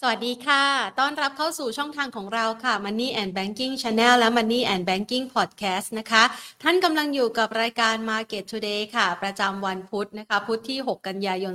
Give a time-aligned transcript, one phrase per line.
[0.00, 0.64] สวัสดีค่ะ
[1.00, 6.22] ต้อนรับเข้าสู่ช่องทางของเราค่ะ Money and Banking Channel และ Money and Banking Podcast นะคะ
[6.62, 11.54] ท่านกำลังอยู่กับรายการ Market Today ค่ะ ประจำวันพุธนะคะ พุธที่ 6 กันยายน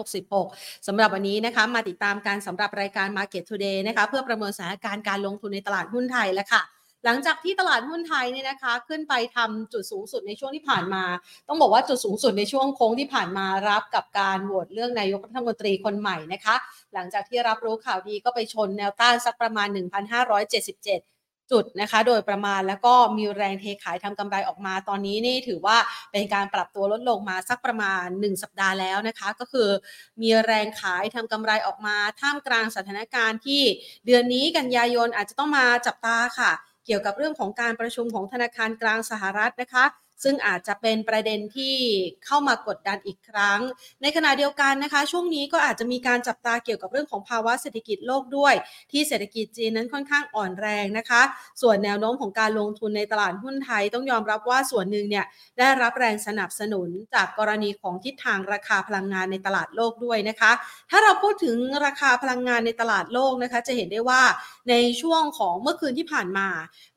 [0.00, 11.04] 2566 สำหรับวันนี้นะคะ มาติดตามการสำหรับรายการ Market Today นะคะ เพื่อประเมินสถานการณ์การลงทุนในตลาดหุ้นไทยแล้วค่ะ หลังจากที่ตลาดหุ้นไทยเนี่ยนะคะ ขึ้นไปทำจุดสูงสุดในช่วงที่ผ่านมา
[11.48, 16.54] ต้องบอกว่าจุดสูงสุดในช่วงโค้งที่ผ่านมารับกับการโหวตเรื่องนายกรัฐมนตรีคนใหม่นะคะ
[16.94, 19.80] หลังจากที่รับรู้ข่าวดีก็ไปชนแนวต้านสักประมาณ 1,577
[21.54, 25.76] จุดนะคะโดยประมาณแล้วก็มีแรงเทขายทำกำไรออกมาตอนนี้นี่ถือว่า
[26.12, 29.68] เป็นการปรับตัวลดลงมาสักประมาณ 1 สัปดาห์แล้วนะคะ ก็คือ
[30.22, 33.62] มีแรงขายทำกำไรออกมา ท่ามกลางสถานการณ์ที่
[34.06, 36.52] เดือนนี้กันยายนอาจจะต้องมาจับตาค่ะ
[36.88, 39.84] เกี่ยวกับเรื่องของการประชุมของธนาคารกลางสหรัฐนะคะ
[40.22, 41.76] ซึ่งอาจจะเป็นประเด็นที่
[42.26, 43.60] เข้ามากดดันอีกครั้ง
[44.02, 48.54] ในขณะเดียวกันนะคะ ช่วงนี้ก็อาจจะมีการจับตาเกี่ยวกับเรื่องของภาวะเศรษฐกิจโลกด้วย
[48.92, 51.22] ที่เศรษฐกิจจีนนั้นค่อนข้างอ่อนแรงนะคะ
[51.62, 55.26] ส่วนแนวโน้มของการลงทุนในตลาดหุ้นไทยต้องยอมรับว่าส่วนหนึ่งเนี่ย
[55.58, 60.52] ได้รับแรงสนับสนุนจากกรณีของทิศทางราคาพลังงานในตลาดโลกด้วยนะคะ
[60.90, 64.22] ถ้าเราพูดถึงราคาพลังงานในตลาดโลกนะคะ จะเห็นได้ว่า
[64.70, 66.48] ในช่วงของเมื่อคืนที่ผ่านมา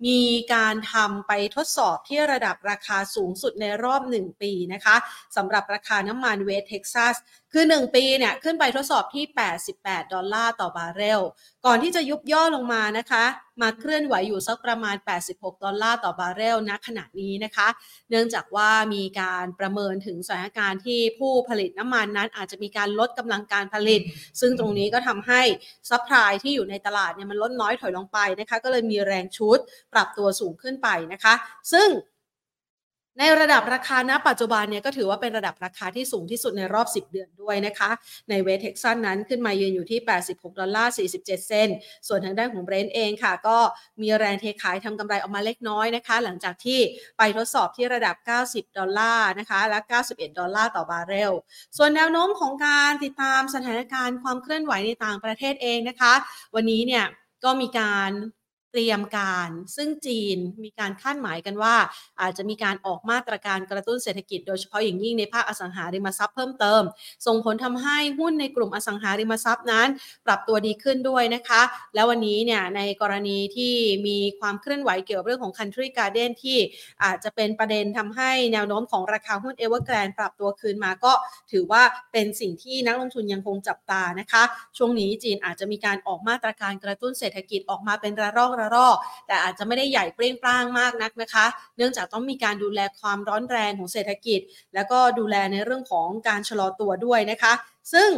[0.05, 0.19] มี
[0.53, 4.95] การทำไปทดสอบที่ระดับราคาสูงสุดในรอบ 1 ปีนะคะ
[5.35, 7.15] สำหรับราคาน้ำมันเวสต์เท็กซัส
[7.53, 9.25] คือ 1 ปีเนี่ยขึ้นไปทดสอบที่
[9.69, 11.21] 88 ดอลลาร์ต่อบาร์เรล
[11.65, 13.25] ก่อนที่จะยุบย่อลงมานะคะ
[13.61, 14.95] มาเคลื่อนไหวอยู่สักประมาณ
[15.29, 17.67] 86 ดอลลาร์ต่อบาร์เรลณขณะนี้นะคะ
[18.09, 24.01] เนื่องจากว่ามีการประเมินถึงสถานการณ์ที่ผู้ผลิตน้ำมันนั้นอาจจะมีการลดกำลังการผลิต
[24.39, 25.41] ซึ่งตรงนี้ก็ทำให้
[25.89, 29.57] supply ที่อยู่ในตลาดเนี่ยมันลดน้อยถอยลงไปนะคะ ก็เลยมีแรงฉุด
[29.93, 31.33] ปรับตัวสูงขึ้นไปนะคะ
[31.73, 31.87] ซึ่ง
[33.19, 37.89] ในระดับราคาณปัจจุบันเนี่ยก็ถือว่าเป็นระดับราคาที่สูงที่สุดในรอบ 10 เดือนด้วยนะคะ
[38.29, 41.75] ในเวสต์เท็กซัสนั้นขึ้นมายืนอยู่ที่ 86 ดอลลาร์ 47 เซนต์
[42.07, 43.57] ส่วนทางด้านของเบรนท์เองค่ะ ก็
[44.01, 46.79] มีแรงเทขายทำกำไรออกมาเล็กน้อยนะคะ หลังจากที่
[47.17, 48.15] ไปทดสอบที่ระดับ
[48.49, 49.79] 90 ดอลลาร์นะคะ และ
[50.09, 51.31] 91 ดอลลาร์ต่อบาร์เรล
[51.77, 56.13] ส่วนแนวโน้มของการติดตามสถานการณ์ความเคลื่อนไหวในต่างประเทศเองนะคะ
[56.55, 57.05] วันนี้เนี่ย
[57.43, 58.11] ก็มีการ
[58.71, 61.75] เตรียมการ ซึ่งจีนมีการคาดหมายกันว่า
[62.21, 66.81] อาจจะมีการออกมาตรการกระตุ้นเศรษฐกิจ โดยเฉพาะอย่างยิ่งในภาคอสังหาริมทรัพย์เพิ่มเติม
[67.25, 69.87] ส่งผลทำให้หุ้นในกลุ่มอสังหาริมทรัพย์นั้น
[70.25, 71.61] ปรับตัวดีขึ้นด้วยนะคะ
[71.95, 73.73] แล้ววันนี้เนี่ยในกรณีที่
[74.07, 76.57] มีความเคลื่อนไหวเกี่ยวกับเรื่องของ Country Garden ที่
[77.03, 81.13] อาจจะเป็นประเด็นทำให้แนวโน้มของราคาหุ้น Evergrande ปรับตัวคืนมาก็
[81.51, 81.83] ถือว่า
[82.13, 84.43] เป็นสิ่งที่นักลงทุนยังคงจับตานะคะ
[84.77, 91.45] ช่วงนี้จีนอาจจะมีการออกมาตรการกระตุ้นเศรษฐกิจออกมาเป็นระลอกระรอกแต่อาจจะไม่ได้ใหญ่เปรี้ยงปร้างมากนักนะคะ
[91.77, 94.39] เนื่องจากต้องมีการดูแลความร้อนแรงของเศรษฐกิจ
[94.75, 97.53] แล้วก็ดูแลในเรื่องของการชะลอตัวด้วยนะคะ
[97.93, 98.09] ซึ่ง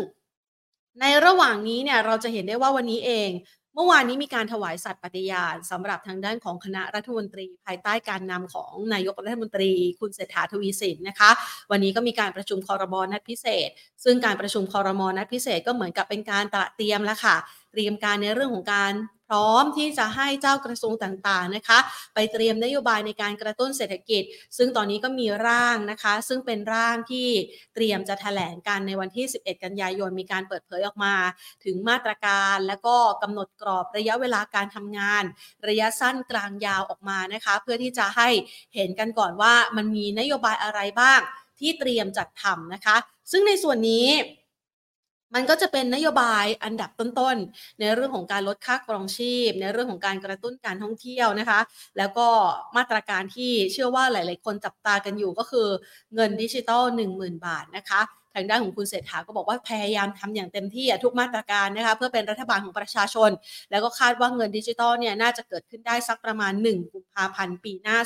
[1.01, 3.31] ในระหว่างนี้เนี่ยเราจะเห็นได้ว่าวันนี้เอง
[3.75, 11.29] เมื่อวานนี้มีการถวายสัตย์ปฏิญาณสำหรับทางด้านของคณะรัฐมนตรี ภายใต้การนำของนายกรัฐมนตรี คุณเศรษฐาทวีสินนะคะ
[11.71, 13.69] วันนี้ก็มีการประชุมคอรมอนัดพิเศษ
[14.03, 17.35] ซึ่งการประชุมคอรมอนัดพิเศษก็เหมือนกับเป็นการตระเตรียมแล้วค่ะ
[17.71, 18.93] เตรียมการในเรื่องของการ
[19.33, 21.79] ร้อมที่จะให้เจ้ากระทรวงต่างๆนะคะ
[22.13, 24.23] ไปเตรียมนโยบายในการกระตุ้นเศรษฐกิจ
[24.57, 27.27] ซึ่งตอนนี้ก็มีร่างนะคะ ซึ่งเป็นร่างที่
[27.75, 31.15] เตรียมจะแถลงการในวันที่ 11 กันยายนมีการเปิดเผยออกมา
[31.63, 35.23] ถึงมาตรการ และก็กำหนดกรอบระยะเวลาการทำงาน
[35.67, 38.29] ระยะสั้นกลางยาวออกมานะคะ เพื่อที่จะให้
[38.75, 41.19] เห็นกันก่อนว่ามันมีนโยบายอะไรบ้าง
[41.59, 42.97] ที่เตรียมจัดทำนะคะ
[43.31, 44.07] ซึ่งในส่วนนี้
[45.35, 51.59] มันก็จะเป็นนโยบายอันดับต้นๆ ในเรื่องของการลดค่าครองชีพ ในเรื่องของการกระตุ้นการท่องเที่ยวนะคะ
[51.97, 52.27] แล้วก็
[52.77, 55.67] มาตรการที่เชื่อว่าหลาย ๆ คนจับตากันอยู่ก็คือ
[56.15, 56.83] เงินดิจิตอล
[57.15, 58.01] 10,000 บาทนะคะ
[58.37, 63.29] ทางด้านของคุณเศรษฐาก็บอกว่าพยายามทำอย่างเต็มที่ทุกมาตรการนะคะเพื่อเป็นรัฐบาลของประชาชน
[63.71, 67.97] แล้วก็คาดว่าเงินดิจิตอลเนี่ยน่าจะเกิดขึ้นได้สักประมาณ 1 กุมภาพันธ์ปีหน้า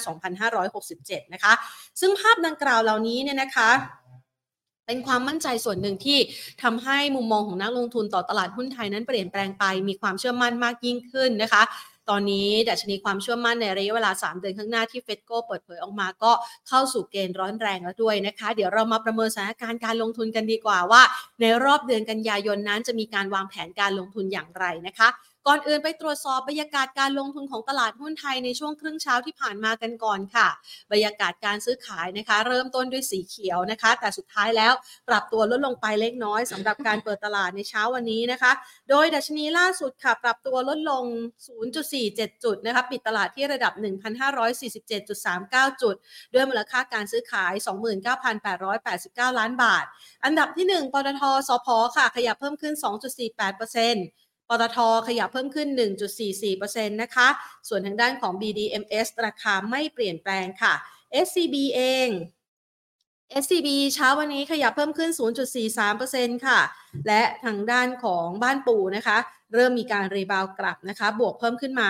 [0.68, 1.54] 2567 นะคะ
[2.00, 3.70] ซึ่งภาพดังกล่าวเหล่านี้เนี่ยนะคะ
[4.88, 6.20] เป็นความมั่นใจส่วนหนึ่งที่
[6.64, 11.64] ทำให้มุมมองของนักลงทุนต่อตลาดหุ้นไทยนั้นเปลี่ยนแปลงไปมีความเชื่อมั่นมากยิ่งขึ้นนะคะ
[12.10, 16.32] ตอนนี้ดัชนีความเชื่อมั่นในระยะเวลา 3 เดือนข้างหน้าที่ FETCO เปิดเผยออกมาก็
[16.68, 21.02] เข้าสู่เกณฑ์ร้อนแรงแล้วด้วยนะคะ เดี๋ยวเรามาประเมินสถานการณ์การลงทุนกันดีกว่าว่า
[21.42, 25.08] ในรอบเดือนกันยายนนั้นจะมีการวางแผนการลงทุนอย่างไรนะคะ
[25.50, 30.48] ก่อนอื่นไปตรวจสอบบรรยากาศการลงทุนของตลาดหุ้นไทยในช่วงครึ่งเช้าที่ผ่านมากันก่อนค่ะ
[30.92, 34.74] บรรยากาศการซื้อขายนะคะ เริ่มต้นด้วยสีเขียวนะคะ แต่สุดท้ายแล้ว
[35.10, 38.52] ปรับตัวลดลงไปเล็กน้อยสำหรับการเปิดตลาดในเช้าวันนี้นะคะ
[38.90, 41.04] โดยดัชนีล่าสุดค่ะ ปรับตัวลดลง
[41.74, 43.74] 0.47 จุดนะคะปิดตลาดที่ระดับ
[44.58, 45.96] 1,547.39 จุด
[46.34, 47.54] ด้วยมูลค่าการซื้อขาย
[48.50, 49.86] 29,889 ล้านบาท
[50.26, 51.68] อันดับที่ 1ปตทสพ
[51.98, 54.78] ค่ะ ขยับเพิ่มขึ้น 2.48%เปตท
[55.08, 55.68] ขยับเพิ่มขึ้น
[56.32, 57.28] 1.44%นะคะ
[57.68, 60.74] ส่วนทางด้านของ BDMs ราคาไม่เปลี่ยนแปลงค่ะ
[61.26, 62.10] SCB เอง
[63.44, 65.12] SCB เช้าวันนี้ขยับเพิ่มขึ้น
[65.78, 66.60] 0.43%ค่ะ
[67.08, 69.18] และทางด้านของบ้านปูนะคะ
[69.54, 71.90] เริ่มมีการรีบาวกลับนะคะ บวกเพิ่มขึ้นมา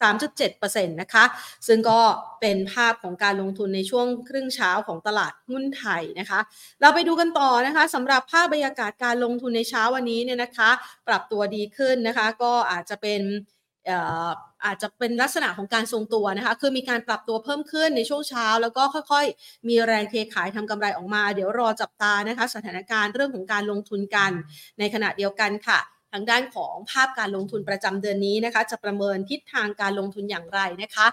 [0.00, 1.24] 3.7%นะคะ
[1.66, 2.00] ซึ่งก็
[2.40, 6.40] เป็นภาพของการลงทุนในช่วงครึ่งเช้าของตลาดหุ้นไทยนะคะ
[6.80, 10.70] เราไปดูกันต่อนะคะสำหรับภาพบรรยากาศการลงทุนในเช้าวันนี้เนี่ยนะคะ
[11.08, 13.22] ปรับตัวดีขึ้นนะคะ ก็อาจจะเป็น
[14.64, 24.30] อาจจะเป็นลักษณะของการทรงตัวนะคะ คือมีการปรับตัวเพิ่มขึ้นในช่วงเช้า แล้วก็ค่อยๆ มีแรงเทขายทำกำไรออกมา เดี๋ยวรอจับตานะคะ สถานการณ์เรื่องของการลงทุนกัน
[24.78, 25.78] ในขณะเดียวกันค่ะ
[26.14, 31.06] ทางด้านของภาพการลงทุนประจำเดือนนี้นะคะ จะประเมินทิศทางการลงทุนอย่างไรนะคะ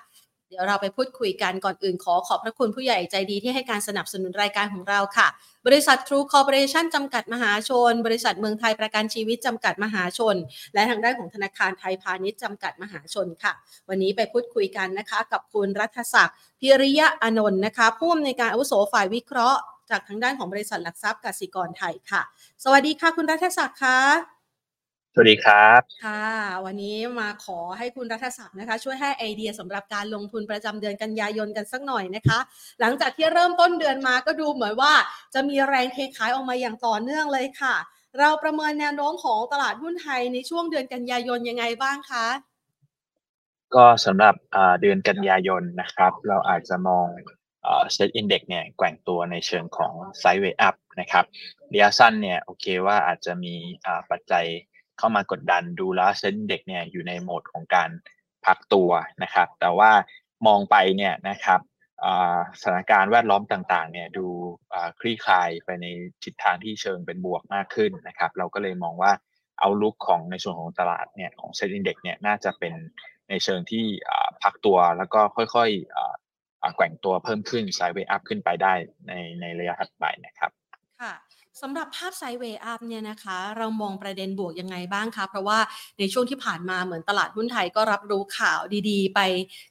[0.50, 5.28] เดี๋ยวเราไปพูดคุยกันก่อนอื่นขอขอบพระคุณผู้ใหญ่ใจดีที่ให้การสนับสนุนรายการของเราค่ะ
[5.68, 10.36] บริษัททรูคอร์ปอเรชั่นจำกัดมหาชน บริษัทเมืองไทยประกันชีวิตจำกัดมหาชน
[10.74, 13.54] และทางด้านของธนาคารไทยพาณิชย์จำกัดมหาชนค่ะ
[13.90, 19.60] วันนี้ไปพูดคุยกันนะคะ กับคุณรัฐศักดิ์พิริยะอนนท์นะคะผู้อำนวยการอาวุโสฝ่ายวิเคราะห์
[19.90, 22.22] จากทางด้านของบริษัทหลักทรัพย์กสิกรไทยค่ะ
[22.64, 24.41] สวัสดีค่ะ คุณรัฐศักดิ์ค่ะ
[25.14, 26.28] สวัสดีครับ ค่ะ
[26.66, 32.40] วันนี้มาขอให้คุณรัฐศักดิ์นะคะ ช่วยให้ไอเดียสำหรับการลงทุนประจำเดือนกันยายนกันสักหน่อยนะคะ
[32.82, 34.94] หลังจากที่เริ่มต้นเดือนมาก็ดูเหมือนว่า
[35.34, 37.76] จะมีแรงเทขายออกมาอย่างต่อเนื่องเลยค่ะ
[38.20, 42.28] เราประเมินแนวโน้มของตลาดหุ้นไทยในช่วงเดือนกันยายนยังไงบ้างคะ
[43.76, 44.36] ก็สำหรับ
[44.82, 47.08] เดือนกันยายนนะครับ เราอาจจะมอง
[47.94, 51.26] SET Index เนี่ยแกว่งตัวในเชิงของ sideway up นะครับ
[51.72, 53.56] ระยะสั้นเนี่ยโอเคว่าอาจจะมี
[54.12, 54.46] ปัจจัย
[55.02, 57.90] เข้ามากดดันดูแล้ว SET Index เนี่ยอยู่ในโหมดของการ
[58.46, 58.90] พักตัว
[59.24, 59.92] นะครับ แต่ว่า
[60.48, 61.60] มองไปเนี่ยนะครับ
[62.62, 64.28] สถานการณ์แวดล้อมต่างๆเนี่ยดู
[65.00, 65.86] คลี่คลายไปใน
[66.24, 69.12] ทิศทางที่เชิงเป็นบวกมากขึ้นนะครับ เราก็เลยมองว่า
[69.60, 72.74] outlook ของในส่วนของตลาดเนี่ยของ SET Index เนี่ยน่าจะเป็น
[73.30, 73.86] ในเชิงที่
[74.44, 78.74] พักตัวแล้วก็ค่อยๆแกว่งตัวเพิ่มขึ้น sideway up ขึ้นไปได้
[79.08, 80.52] ในในระยะถัดไปนะครับ
[81.62, 85.60] สำหรับภาพ sideway up เนี่ยนะคะ เรามองประเด็นบวกยังไงบ้างคะ เพราะว่า
[86.00, 88.60] ในช่วงที่ผ่านมาเหมือนตลาดหุ้นไทยก็รับรู้ข่าว
[88.90, 89.20] ดีๆ ไป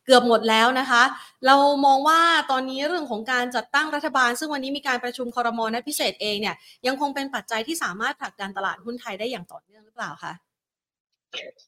[0.05, 1.03] เกือบหมดแล้วนะคะ
[1.47, 1.57] เรา
[1.87, 2.21] มองว่า
[2.51, 6.57] ตอนนี้เรื่องของการจัดตั้งรัฐบาล ซึ่งวันนี้มีการประชุมคอรมอนัดพิเศษเองเนี่ย
[6.87, 10.33] ยังคงเป็นปัจจัยที่สามารถผลักดันตลาดหุ้นไทยได้อย่างต่อเนื่องหรือเปล่าคะ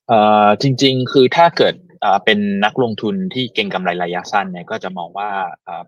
[0.08, 1.74] เอ่อจริง ๆ คือถ้าเกิด
[2.24, 5.28] เป็นนักลงทุนที่เก่งกำไรระยะสั้นเนี่ยก็จะมองว่า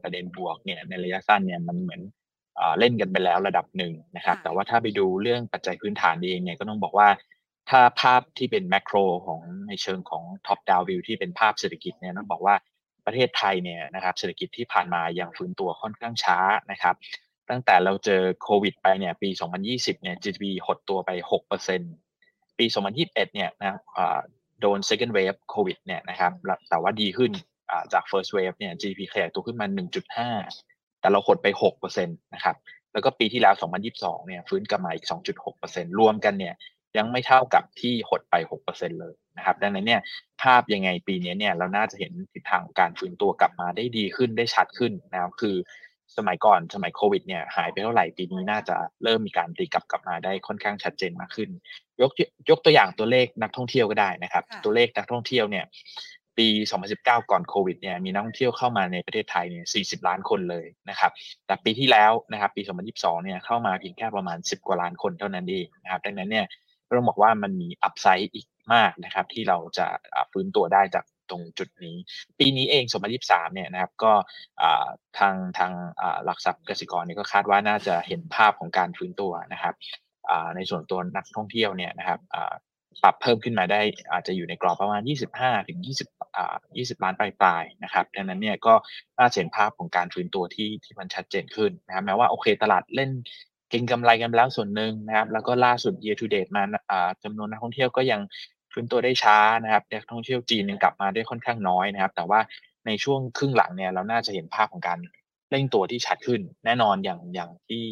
[0.02, 2.02] ประเด็นบวกเนี่ยในระยะสั้นเนี่ยมันเหมือน
[2.78, 7.08] เล่นกันไปแล้วระดับหนึ่งนะครับ แต่ว่าถ้าไปดูเรื่องปัจจัยพื้นฐานเองเนี่ยก็ต้องบอกว่า
[7.70, 8.96] ถ้าภาพที่เป็นแมกโร
[9.26, 12.54] ของในเชิงของท็อปดาววิวที่เป็นภาพเศรษฐกิจเนี่ยต้องบอกว่า
[13.06, 16.38] ประเทศไทยเนี่ยนะครับเศรษฐกิจที่ผ่านมายังฟื้นตัวค่อนข้างช้า
[16.72, 16.94] นะครับ
[17.50, 19.28] ตั้งแต่เราเจอโควิดไปเนี่ยปี
[19.66, 21.10] 2020 เนี่ย GDP หดตัวไป
[21.84, 23.80] 6%ปี 2021 เนี่ยนะ
[24.60, 26.32] โดน second wave โควิดเนี่ยนะครับ
[26.70, 27.32] แต่ว่าดีขึ้น
[27.92, 29.66] จาก first wave เนี่ย GDP ขยายตัวขึ้นมา
[30.32, 30.73] 1.5
[31.04, 32.56] แต่เราหดไป6%นะครับ
[32.92, 33.54] แล้วก็ปีที่แล้ว
[33.90, 35.06] 2022 เนี่ยฟื้นกลับมาอีก
[35.52, 36.54] 2.6%รวมกันเนี่ย
[36.96, 38.34] ยังไม่เท่ากับที่หดไป
[38.68, 40.00] 6%เลยนะครับดังนั้นเนี่ย
[40.42, 45.56] ภาพยังไงปีนี้เนี่ยเราน่าจะเห็นทิศทางการฟื้นตัวกลับมาได้ดีขึ้นได้ชัดขึ้นนะครับคือ
[46.16, 51.50] สมัยก่อนสมัยโควิดเนี่ยหายไปเท่าไหร่ปีนี้น่าจะเริ่มมีการตีกลับกลับมาได้ค่อนข้างชัดเจนมากขึ้น
[52.00, 52.10] ยก
[52.50, 55.64] ยกตัวอย่างตัวเลขนักท่องเที่ยวก็ได้นะครับ ตัวเลขนักท่องเที่ยวเนี่ย
[56.38, 56.48] ปี
[56.84, 61.12] 2019 ก่อนโควิดเนี่ยมีนักท่องเที่ยวเข้ามาในประเทศไทยเนี่ย 40 ล้านคนเลยนะครับ
[61.46, 62.62] แต่ปีที่แล้วนะครับ ปี
[62.94, 66.46] 2022 เนี่ยเข้ามาเพียงแค่ประมาณ 10 กว่าล้านคนเท่านั้นเองนะครับ ดังนั้นเนี่ย
[66.96, 69.86] ต้องบอกว่ามันมีอัพไซด์อีกมากนะครับ ที่เราจะ
[70.32, 71.96] ฟื้นตัวได้จากตรงจุดนี้
[72.38, 72.84] ปีนี้เอง
[73.20, 74.12] 2023 เนี่ยนะครับ ก็
[75.18, 75.72] ทางทาง
[76.24, 79.74] หลักทรัพย์กสิกรเนี่ยก็คาดว่าน่าจะเห็นภาพของการฟื้นตัวนะครับ
[80.56, 82.20] ในส่วนตัวนักท่องเที่ยวเนี่ยนะครับ
[83.02, 83.80] ปรับเพิ่มขึ้นมาได้
[84.12, 85.02] อาจจะอยู่ในกรอบประมาณ
[85.34, 88.74] 25 ถึง 20อ่า20 ล้านปลายๆนะครับดังนั้นเนี่ยก็
[89.18, 93.10] น่าเห็นภาพของการฟื้นตัวที่ที่มันชัดเจนขึ้นนะครับแม้ว่าโอเคตลาดเล่น
[93.70, 98.20] เก็งกำไรกันแล้วส่วนหนึ่งนะครับ แล้วก็ล่าสุด year to date มาอ่าจำนวนนักท่องเที่ยวก็ยัง
[98.72, 102.40] ฟื้นตัวได้ช้านะครับนักท่องเที่ยวจีนยังกลับมาได้ค่อนข้างน้อยนะครับ แต่ว่า
[102.86, 104.98] ในช่วงครึ่งหลังเนี่ยเราน่าจะเห็นภาพของการ
[105.50, 107.82] เร่งตัวที่ชัดขึ้น แน่นอนอย่างอย่างที่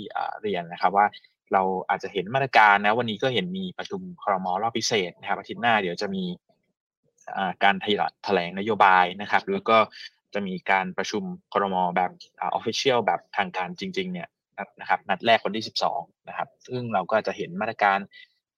[0.42, 1.06] เรียนนะครับว่า
[1.52, 6.24] เราอาจจะเห็นมาตรการนะวันนี้ก็เห็นมีประชุมครมรอบพิเศษนะครับอาทิตย์หน้าเดี๋ยวจะมี
[7.64, 7.76] การ
[8.24, 9.78] แถลงนโยบายนะครับ แล้วก็
[10.34, 12.10] จะมีการประชุมครมแบบ
[12.40, 14.28] official แบบทางการจริง ๆ เนี่ย
[14.80, 17.98] นะครับนัดแรกวันที่ 12 นะครับ ซึ่งเราก็จะเห็นมาตรการ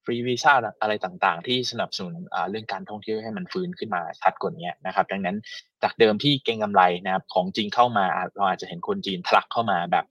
[0.04, 2.14] ฟรีวีซ่าอะไรต่างๆ ที่สนับสนุน
[2.50, 5.36] เรื่องการท่องเที่ยวให้มันฟื้นขึ้นมาชัดกว่านี้นะครับ ดังนั้น
[5.82, 10.04] จากเดิมที่เก็งกำไรนะครับของจริงเข้ามาเราอาจจะเห็นคนจีนทะลักเข้ามาแบบ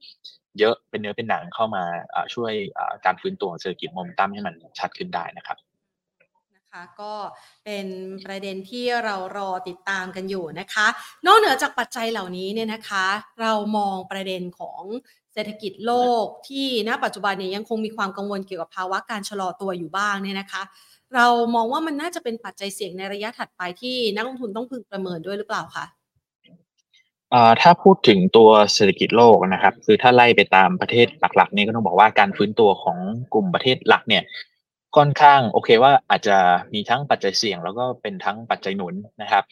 [0.58, 1.84] เยอะเป็นเนื้อเป็นหนังเข้ามา
[2.34, 2.52] ช่วย
[3.04, 7.12] การฟื้นตัวเศรษฐกิจโมเมนตัมให้มันชัดขึ้นได้นะครับะก็
[7.64, 7.86] เป็น
[8.24, 10.86] ประเด็นที่เรารอติดตามกันอยู่นะคะ
[11.26, 13.06] นอกเหนือจากปัจจัยเหล่านี้เนี่ยนะคะ
[13.40, 14.82] เรามองประเด็นของ
[15.34, 15.92] เศรษฐกิจโล
[16.24, 20.62] กที่ณปัจจุบันเนี่ยยังคงมีความกังวลเกี่ยวกับภาวะการชะลอตัวอยู่บ้างเนี่ยนะคะ
[21.14, 25.84] เรามองว่ามันน่าจะเป็นปัจจัยเสี่ยงในระยะถัดไปที่นักลงทุนต้องพึงประเมินด้วยหรือเปล่าคะ
[27.60, 32.98] ถ้าพูดถึงตัวเศรษฐกิจโลกนะครับ คือถ้าไล่ไปตามประเทศหลักๆนี่ก็ต้องบอกว่าการฟื้นตัวของ
[33.34, 34.22] กลุ่มประเทศหลักเนี่ย
[34.96, 36.36] ค่อนข้างโอเคว่าอาจจะ
[36.74, 39.44] มีทั้งปัจจัยเสี่ยง แล้วก็เป็นทั้งปัจจัยหนุนนะครับ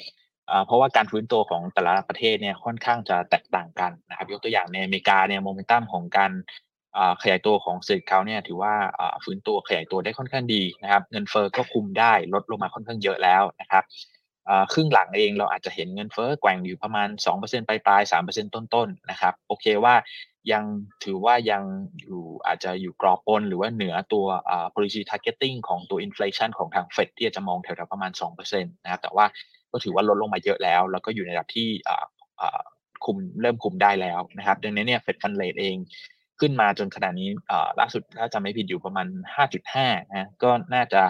[0.66, 6.32] เพราะว่าการฟื้นตัวของแต่ละประเทศเนี่ยค่อนข้างจะแตกต่างกันนะครับ ยกตัวอย่างในอเมริกาเนี่ยโมเมนตัมของการ
[7.22, 8.74] ขยายตัวของเศรษฐกิจเขาเนี่ยถือว่า
[9.24, 13.84] ฟื้นตัวขยายตัวได้ค่อนข้างดีนะครับ เงินเฟอ้อก็คุมได้ลดลงมาค่อนข้างเยอะแล้วนะครับ
[14.72, 17.08] ครึ่งหลังเองเราอาจจะเห็นเงินเฟ้อแกว่งอยู่ประมาณ
[17.38, 19.94] 2%ปลายปลาย3%ต้นๆนนะครับโอเคว่า
[20.52, 20.64] ยัง
[21.04, 21.62] ถือว่ายัง
[22.00, 24.26] อยู่อาจจะอยู่กรอบบนหรือว่าเหนือตัว
[24.74, 29.26] policy targeting ของตัว inflation ของทางเฟดที่จะมองแถวๆประมาณ2%นะครับแต่ว่า
[29.70, 31.68] ก็ถือว่าลดลงมาเยอะแล้ว แล้วก็อยู่ในระดับที่
[33.04, 35.76] คุมเริ่มคุมได้แล้วนะครับดังนั้นเนี่ยเฟดฟันเลทเอง
[36.40, 37.28] ขึ้นมาจนขนาดนี้
[37.80, 39.06] ล่าสุดถ้าจำไม่ผิดอยู่ประมาณ
[39.56, 41.02] 5.5นะก็น่าจะ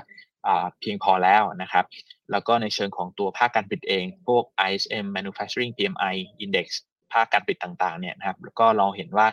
[0.80, 1.84] เพียงพอแล้วนะครับ
[2.30, 6.66] แล้วก็ในเชิงของตัวภาคการผลิตเอง พวก ISM Manufacturing PMI Index
[7.12, 9.26] ภาคการผลิตต่างๆเนี่ยนะครับ แล้วก็เราเห็นว่า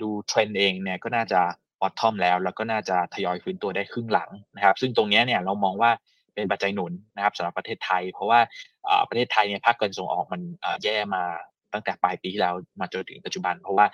[0.00, 1.40] ดูเทรนด์เองเนี่ยก็น่าจะ
[1.80, 5.90] บอททอมแล้ว แล้วก็น่าจะทยอยฟื้นตัวได้ครึ่งหลังนะครับ ซึ่งตรงนี้เนี่ยเรามองว่า
[6.34, 8.40] เป็นปัจจัยหนุนนะครับสำหรับประเทศไทย เพราะว่า
[9.08, 10.40] ประเทศไทยเนี่ยภาคการส่งออกมัน
[10.84, 11.22] แย่มา
[11.72, 13.86] ตั้งแต่ปลายปีที่แล้วมาจนถึงปัจจุบัน เพราะว่า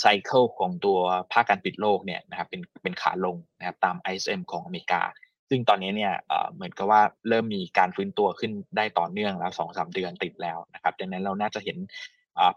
[0.00, 0.98] ไซเคิลของตัว
[1.32, 5.02] ภาคการปิดโลกเนี่ยนะครับเป็นเป็นขาลงนะครับตาม ISM ของอเมริกา
[5.48, 6.12] ซึ่งตอนนี้เนี่ย
[6.54, 11.78] เหมือนกับว่าเริ่มมีการฟื้นตัวขึ้นได้ต่อเนื่องแล้วสองสามเดือนติดแล้วนะครับดังนั้นเราน่าจะเห็น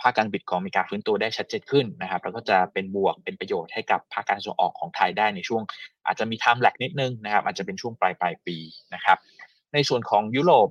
[0.02, 5.62] ภาคการบิดของอเมริกาฟื้นตัวได้ชัดเจนขึ้นนะครับ แล้วก็จะเป็นบวกเป็นประโยชน์ให้กับภาคการส่งออกของไทยได้ในช่วง
[6.06, 8.58] อาจจะมีไทม์แลกนิดนึงนะครับ อาจจะเป็นช่วงปลายปลายปี
[8.94, 9.18] นะครับ
[9.74, 10.70] ในส่วนของยุโรป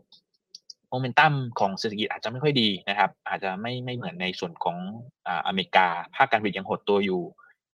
[0.90, 4.76] โมเมนตัมของเศรษฐกิจอาจจะไม่ค่อยดีนะครับ อาจจะไม่ไม่เหมือนในส่วนของ
[5.46, 7.22] อเมริกา ภาคการผลิตยังหดตัวอยู่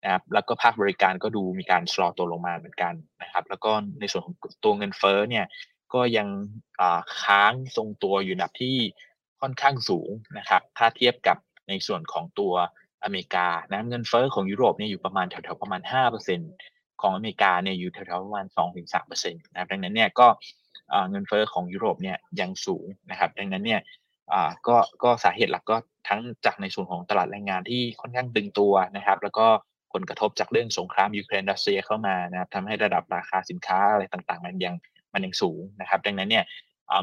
[0.03, 5.45] นะครับแล้วก็ภาคบริการก็ดูมีการชะลอตัวลงมาเหมือนกันนะครับ แล้วก็ในส่วนของตัวเงินเฟ้อเนี่ย
[5.93, 6.27] ก็ยัง
[7.21, 8.77] ค้างทรงตัวอยู่ในที่
[9.41, 11.37] ค่อนข้างสูงนะครับถ้าเทียบกับ
[11.69, 12.53] ในส่วนของตัว
[13.03, 15.81] อเมริกานะเงินเฟ้อของยุโรปเนี่ยอยู่ประมาณแถวๆประมาณ
[16.41, 18.45] 5%ของอเมริกาเนี่ยอยู่แถวๆประมาณ
[18.91, 20.27] 2-3%นะครับดังนั้นเนี่ยก็
[21.09, 23.81] เงินเฟ้อของยุโรปเนี่ยยังสูงนะครับดังนั้นเนี่ย
[24.67, 25.77] ก็ก็สาเหตุหลักก็
[26.07, 29.47] ทั้งจากในส่วนของตลาดแรงงานที่ค่อนข้างดึงตัวนะครับ แล้วก็
[29.93, 34.75] ผลกระทบจากเรื่องสงครามยูเครนรัสเซียเข้ามานะครับทำให้ระดับราคาสินค้าอะไรต่างๆ มันยัง
[35.13, 36.45] มันยังสูงนะครับ ดังนั้นเนี่ย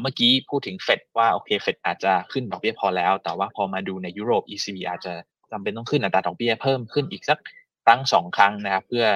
[0.02, 5.12] เมื่อกี้พูดถึงเฟดว่าโอเคเฟดอาจจะขึ้นดอกเบี้ยพอแล้ว แต่ว่าพอมาดูในยุโรป ECB อาจจะ
[5.50, 7.38] จำเป็นต้องขึ้นอัตราดอกเบี้ยเพิ่มขึ้นอีกสัก
[7.84, 9.06] ครั้งสองครั้งนะครับ เพื่อ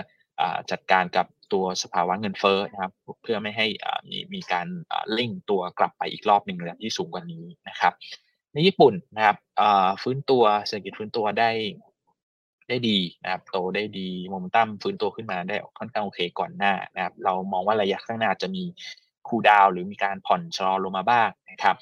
[0.70, 3.66] จัดการกับตัวสภาวะเงินเฟ้อนะครับ เพื่อไม่ให้
[4.10, 4.66] มีมีการ
[5.12, 7.92] เล่งตัวกลับไปอีกรอบหนึ่งระดับที่สูงกว่านี้นะครับ
[8.52, 9.36] ในญี่ปุ่นนะครับ
[10.02, 11.50] ฟื้นตัวเศรษฐกิจฟื้นตัวได้
[12.70, 18.62] ได้ดีนะครับโตได้ดีโมเมนตัมฟื้นตัวขึ้นมาได้ค่อนข้างโอเคก่อนหน้านะครับ เรามองว่าระยะข้างหน้าจะมี
[19.28, 21.76] คูดาวหรือมีการผ่อนชะลอลงมาบ้างนะครับ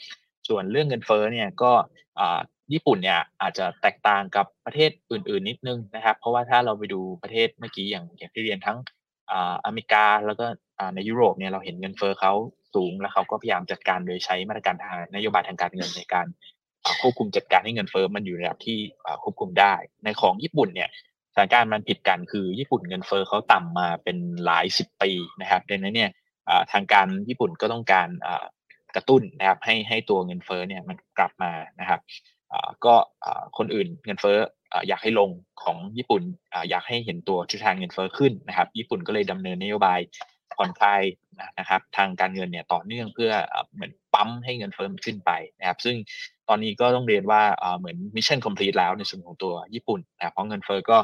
[0.49, 1.73] ส่วนเรื่องเงินเฟ้อเนี่ยก็
[2.73, 8.79] ญี่ปุ่นเนี่ยอาจจะแตกต่างกับประเทศอื่น ๆ นิดนึงนะครับ เพราะว่าถ้าเราไปดูประเทศเมื่อกี้อย่างอย่างที่เรียนทั้ง
[9.65, 10.47] อเมริกาแล้วก็
[10.95, 12.33] ในยุโรปเนี่ยเราเห็นเงินเฟ้อเขา
[12.75, 16.27] สูงแล้วเขาก็พยายามจัดการโดยใช้มาตรการทางนโยบายทางการเงินในการ
[17.03, 18.79] ควบคุมจัดการให้เงินเฟ้อมันอยู่ในระดับที่
[19.23, 20.89] ควบคุมได้ ในของญี่ปุ่นเนี่ย
[21.35, 26.11] สถานการณ์มันผิดกันคือญี่ปุ่นเงินเฟ้อเขาต่ำมาเป็นหลายสิบปีนะครับดังนั้นเนี่ย
[26.73, 28.09] ทางการญี่ปุ่นก็ต้องการ
[28.97, 32.01] กระตุ้นนะครับให้ให้ตัวเงินเฟ้อเนี่ยมันกลับมานะครับ
[32.85, 32.95] ก็
[33.59, 34.39] คนอื่นเงินเฟ้อ
[34.89, 35.31] อยากให้ลง
[35.63, 36.23] ของญี่ปุ่น
[36.71, 40.01] อยากให้เห็นตัวทิศทางเงินเฟ้อขึ้นนะครับ ญี่ปุ่นก็เลยดำเนินนโยบาย
[40.57, 41.03] ผ่อนคลาย
[41.59, 43.31] นะครับทางการเงินเนี่ยต่อเนื่องเพื่อ
[43.75, 45.97] เหมือน ปั๊มให้เงินเฟ้อขึ้นไปนะครับซึ่ง
[46.49, 47.43] ตอนนี้ก็ต้องเรียนว่า
[47.79, 50.99] เหมือน mission complete แล้วในส่วนของตัวญี่ปุ่นนะเพราะเงินเฟ้อก็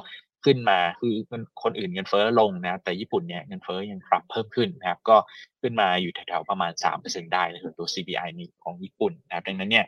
[0.44, 1.14] ขึ้นมาคือ
[1.62, 5.16] คนอื่นเงินเฟ้อลงนะแต่ญี่ปุ่นเนี่ยเงินเฟ้อยังปรับเพิ่มขึ้นนะครับก็
[5.61, 9.87] ขึ้นมาอยู่แถวๆประมาณ 3%ได้ในส่วนตัว CPI นี้ของญี่ปุ่นนะครับดังนั้นเนี่ย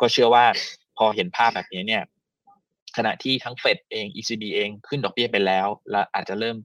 [0.00, 0.44] ก็เชื่อว่า
[0.98, 2.02] พอเห็นภาพแบบนี้เนี่ย
[2.96, 6.56] ขณะที่ทั้งเฟดเอง ECB เองขึ้นดอกเบี้ยไปแล้ว และอาจจะเริ่ม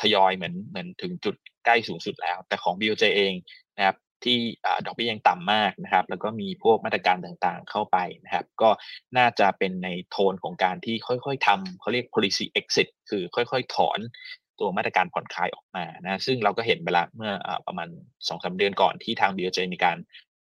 [0.00, 3.32] ทยอยเหมือนเหมือนถึงจุดใกล้สูงสุดแล้ว แต่ของ BOJ เอง
[3.76, 4.38] นะครับ ที่
[4.86, 8.70] ดอกเบี้ยยังต่ำมากนะครับ แล้วก็มีพวกมาตรการต่างๆเข้าไปนะครับ ก็
[9.16, 13.98] น่าจะเป็นในโทนของการที่ค่อยๆทำเขาเรียก policy exit คือค่อยๆ ถอน
[14.60, 17.32] ตัวมาตรการผ่อนคลายออกมานะซึ่งเราก็เห็นไปแล้วเมื่อ
[17.66, 19.96] ประมาณ2อสเดือนก่อนที่ทาง BOJ มีการ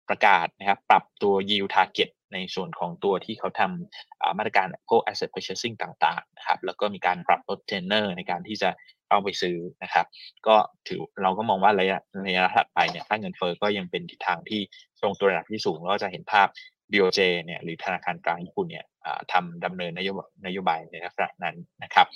[0.10, 8.70] ประกาศนะครับ ปรับตัว yield target ในส่วนของตัวที่เขาทำมาตรการพวก asset purchasing ต่างๆนะครับแล้วก็มีการปรับลดเทรนเนอร์ในการที่จะ
[9.12, 10.06] เอาไปซื้อนะครับ
[10.48, 10.56] ก็
[10.88, 14.62] ถือเราก็มองว่าระยะระยะถัดไปเนี่ยถ้าเงินเฟ้อก็ยังเป็นทิศทางที่
[15.02, 16.48] ทรงตัวระดับที่สูงแล้วก็จะเห็นภาพ
[16.92, 18.86] BOJ เนี่ยหรือธนาคารกลางญี่ปุ่นเนี่ย
[19.32, 22.08] ทำดำเนินนโยบายนโยบายในลักษณะนั้นนะครับ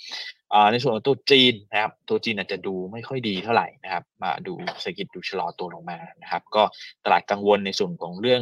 [0.71, 6.63] ในส่วนของตัวจีนนะครับตัวจีนอาจจะดูไม่ค่อยดีเท่าไหร่นะครับมาดูเศรษฐกิจดูชะลอตัวลงมานะครับ ก็
[7.05, 8.41] ตลาดกังวลในส่วนของเรื่อง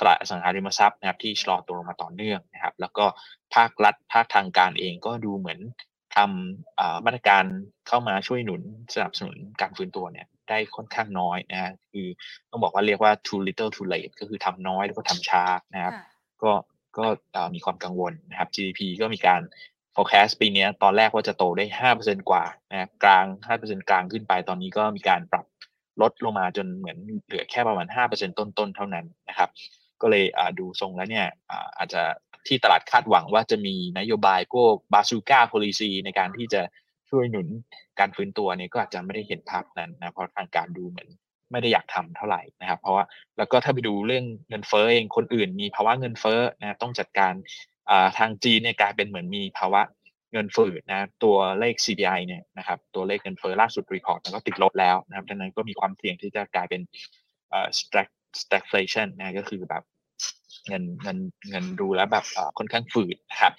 [0.00, 3.04] ตลาดอสังหาริมทรัพย์นะครับที่ชะลอตัวลงมาต่อเนื่องนะครับ แล้วก็
[3.54, 5.60] ภาครัฐภาคทางการเองก็ดูเหมือน
[6.16, 7.44] ทำมาตรการ
[7.88, 8.62] เข้ามาช่วยหนุน
[8.94, 12.06] สนับสนุนการฟื้นตัวเนี่ยได้ค่อนข้างน้อยนะฮะคือ
[12.50, 15.94] ต้องบอกว่าเรียกว่า too little too late ก็คือทำน้อยแล้วก็ทำช้านะครับ
[16.42, 16.52] ก็
[16.98, 17.04] ก็
[17.54, 19.40] มีความกังวลนะครับ GDP ก็มีการ
[19.94, 25.46] forecast ปีนี้ตอนแรกว่าจะโตได้ห้าเปอร์เซ็นกว่านะกลางห้าเปอร์เซ็นกลางขึ้นไปตอนนี้ก็มีการปรับ
[26.00, 29.50] ลดลงมาจนเหมือนเหลือแค่ประมาณห้าเปอร์เซ็นต้นๆ เท่านั้นนะครับ
[30.00, 30.24] ก็เลย
[30.58, 31.26] ดูทรงแล้วเนี่ย
[31.78, 32.02] อาจจะ
[32.46, 36.62] ที่ตลาดคาดหวังว่าจะมีนโยบายพวกบาซูก้าโพลิซีในการที่จะ
[37.10, 37.48] ช่วยหนุน
[38.00, 41.08] การฟื้นตัวเนี่ยก็อาจจะไม่ได้เห็นภาพนั้นนะเพราะทางการดูเหมือน
[41.50, 43.04] ไม่ได้อยากทำเท่าไหร่นะครับ เพราะว่า
[43.38, 47.32] แล้วก็ถ้าไปดูเรื่องเงินเฟ้อเองคนอื่น มีภาวะเงินเฟ้อนะต้องจัดการ
[48.18, 49.82] ทางจีนเนี่ยกลายเป็นเหมือนมีภาวะ
[50.32, 56.80] เงินฝืดนะตัวเลข CPI เนี่ยนะครับตัวเลขเงินเฟ้อล่าสุด report ก็ติดลบแล้วนะครับดังนั้นก็มีความเสี่ยงที่จะกลายเป็น
[58.40, 59.82] stagflation นะก็คือแบบ
[60.68, 61.18] เงินเงิน
[61.50, 62.24] เงินดูแล้วแบบ
[62.58, 63.52] ค่อนข้างฝืดนะครับ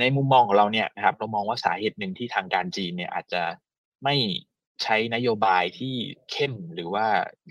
[0.00, 3.42] ในมุมมองของเราเนี่ยนะครับเรามองว่าสาเหตุหนึ่งที่ทางการจีนเนี่ยอาจจะ
[4.04, 4.14] ไม่
[4.82, 5.94] ใช้นโยบายที่
[6.30, 7.06] เข้มหรือว่า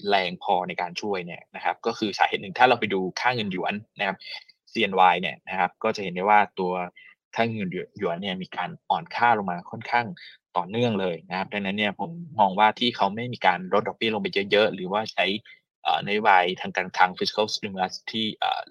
[0.10, 4.18] แรงพอในการช่วยเนี่ยนะครับก็คือสาเหตุหนึ่งถ้าเราไปดูค่าเงินหยวนนะครับ
[4.72, 6.74] CNY เนี่ยนะครับก็จะเห็นได้ว่าตัว
[7.36, 10.06] ค่าเงินหยวนเนี่ยมีการอ่อนค่าลงมาค่อนข้าง
[10.58, 15.26] ต่อเนื่องเลยนะครับดังนั้นเนี่ยผมมองว่าที่เขาไม่มีการลดดอกเบี้ยลงไปเยอะๆ หรือว่าใช้
[16.08, 18.26] นโยบายทางการคลัง fiscal stimulus ที่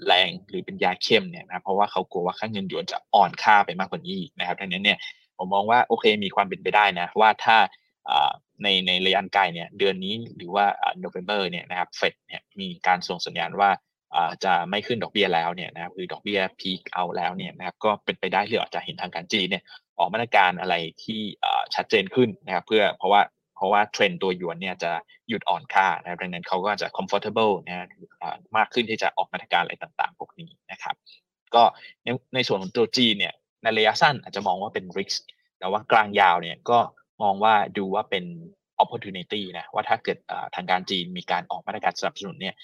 [0.07, 4.99] แรงหรือเป็นยาเข้มเนี่ยนะเพราะว่าเขากลัวว่าค่าเงินหยวนจะอ่อนค่าไปมากกว่านี้นะครับดังนั้นเนี่ย
[5.39, 7.57] ผมมองว่าโอเคมีความเป็นไปได้นะว่าถ้า
[8.63, 10.65] ในในระยะไกลเนี่ยเดือนนี้หรือว่า
[10.99, 13.71] โนเวม ber เนี่ยนะครับเฟดเนี่ยมีการส่งสัญญาณว่า
[14.45, 19.63] จะไม่ขึ้นดอกเบี้ยแล้วเนี่ยนะครับคือดอกเบี้ยพีคเอาแล้วเนี่ยนะครับก็เป็นไปได้ที่อาจจะเห็นทางการจีนเนี่ย
[19.99, 20.75] ออกมาตรการอะไร
[21.05, 21.21] ที่
[21.75, 23.21] ชัดเจนขึ้นนะครับเพื่อเพราะว่า
[23.65, 24.93] ราะว่าเทรนตัวหยวนเนี่ยจะ
[25.29, 27.89] หยุดอ่อนค่านะครับดังนั้นเขาก็จะ comfortable นะ
[28.57, 30.95] มากขึ้นที่จะออกมาตรการอะไรต่างๆ พวกนี้นะครับ
[31.55, 31.63] ก็
[32.05, 35.21] ในในส่วนของตัวจีนเนี่ยในระยะสั้นอาจจะมองว่าเป็น risk
[35.59, 36.79] แต่ว่ากลางยาวเนี่ยก็
[37.23, 38.25] มองว่าดูว่าเป็น
[38.83, 40.19] opportunity นะว่าถ้าเกิด
[40.55, 42.55] ทางการจีนมีการออกมาตรการสนับสนุนเนี่ย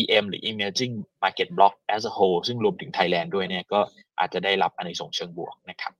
[0.00, 3.80] EM หรือ emerging market block as a whole ซึ่งรวมถึงไทยแลนด์ด้วยเนี่ยก็
[4.18, 5.92] อาจจะได้รับอันในส่งเชิงบวกนะครับ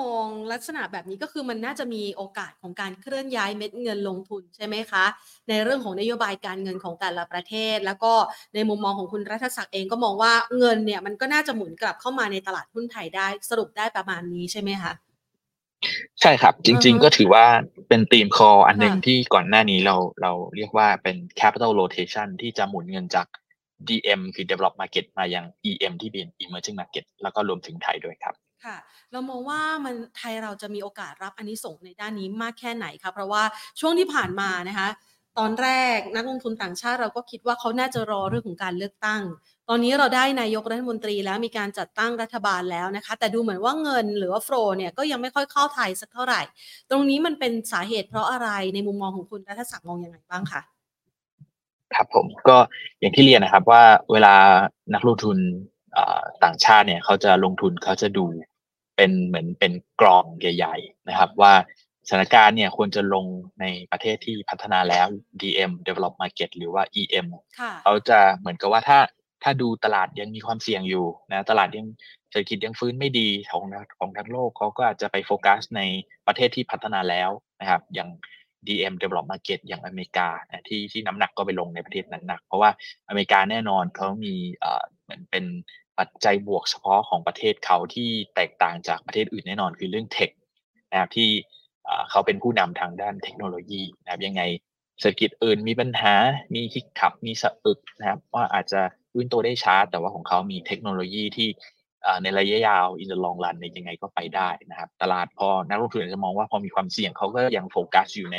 [0.00, 5.04] มองลักษณะแบบนี้ก็คือมันน่าจะมีโอกาสของการเคลื่อนย้ายเม็ดเงินลงทุนใช่ไหมคะ
[5.48, 8.12] ในเรื่องของนโยบายการเงินของแต่ละประเทศ แล้วก็
[8.54, 14.92] ในมุมมองของคุณรัฐศักดิ์เองก็มองว่าเงินเนี่ยมันก็น่าจะหมุนกลับเข้ามาในตลาดหุ้นไทยได้สรุปได้ประมาณนี้ใช่ไหมคะ
[16.20, 17.46] ใช่ครับจริง ๆ ก็ถือว่า
[17.88, 23.26] เป็นธีมคออันหนึ่งที่ก่อนหน้านี้เราเราเรียกว่าเป็น capital rotation ที่จะหมุนเงินจาก
[23.88, 28.76] DM คือ develop market มายัง EM ที่เป็น emerging market แล้วก็รวมถึงไทยด้วยครับ ค่ะ
[29.12, 33.42] เรามองว่ามันไทยเราจะมีโอกาสรับอันนี้ส่งในด้านนี้มากแค่ไหนคะเพราะว่า
[33.80, 34.88] ช่วงที่ผ่านมานะคะ
[35.38, 39.22] ตอนแรกนักลงทุนต่างชาติเราก็คิดว่าเขาน่าจะรอเรื่องของการเลือกตั้ง
[39.68, 46.40] ตอนนี้เราได้นายกรัฐมนตรีแล้วมีการจัดตั้งรัฐบาลแล้วนะคะ แต่ดูเหมือนว่าเงินหรือว่าโฟลเนี่ยก็ยังไม่ค่อยเข้าไทยสักเท่าไหร่
[46.90, 50.62] ตรงนี้มันเป็นสาเหตุเพราะอะไรในมุมมองของคุณรัฐศักดิ์มองยังไงบ้างคะ
[51.94, 52.56] ครับผมก็
[53.00, 54.34] อย่างที่เรียนนะครับว่าเวลา
[54.94, 55.36] นักลงทุน
[56.44, 58.24] ต่างชาติเนี่ยเขาจะลงทุนเขาจะดู
[58.96, 61.54] เป็นเหมือนเป็นกรองใหญ่ ๆ นะครับ ว่า
[62.08, 63.26] สถานการณ์เนี่ยควรจะลง
[63.60, 65.06] ในประเทศที่พัฒนาแล้ว
[65.40, 67.26] DM develop market หรือว่า EM
[67.82, 68.98] เขาจะเหมือนกับว่าถ้า
[69.42, 71.86] ถ้าดูตลาดยังมีความเสี่ยงอยู่นะตลาดยัง
[72.30, 73.64] เศรษฐกิจยังฟื้นไม่ดีของ
[73.98, 75.80] ของทั้งโลกเขาก็อาจจะไปโฟกัสใน
[76.26, 78.10] ประเทศที่พัฒนาแล้วนะครับ อย่าง
[78.66, 80.28] DM develop market อย่างอเมริกา
[80.68, 82.70] ที่ที่น้ำหนักก็ไปลงในประเทศนั้นหนัก เพราะว่า
[83.08, 84.34] อเมริกาแน่นอนเขามี
[85.02, 85.44] เหมือนเป็น
[86.02, 90.30] ปัจจัยบวกเฉพาะของประเทศเขาที่แตกต่างจากประเทศอื่นแน่นอนคือเรื่อง tech
[90.90, 91.30] นะครับที่
[92.10, 94.42] เขาเป็นผู้นำทางด้านเทคโนโลยีนะครับยังไง
[95.00, 96.14] เศรษฐกิจอื่นมีปัญหา
[96.54, 98.80] มี hiccup มีสะอึกนะครับว่าอาจจะ
[99.12, 101.48] ฟื้นตัวได้ช้า แต่ว่าของเขามีเทคโนโลยีที่
[102.22, 108.38] ในระยะยาว in the long run ในยังไงก็ไปได้นะครับ ตลาดพอนักลงทุนจะมองว่าพอมีความเสี่ยงเขาก็ยังโฟกัสอยู่ใน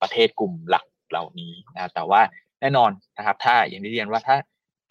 [0.00, 2.20] ประเทศกลุ่มหลักเหล่านี้นะแต่ว่า
[2.60, 4.36] แน่นอนนะครับ ถ้าอย่างที่เรียนว่าถ้า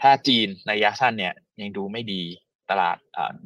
[0.01, 2.23] ถ้าจีนในระยะสั้นเนี่ย ยังดูไม่ดี
[2.69, 2.97] ตลาด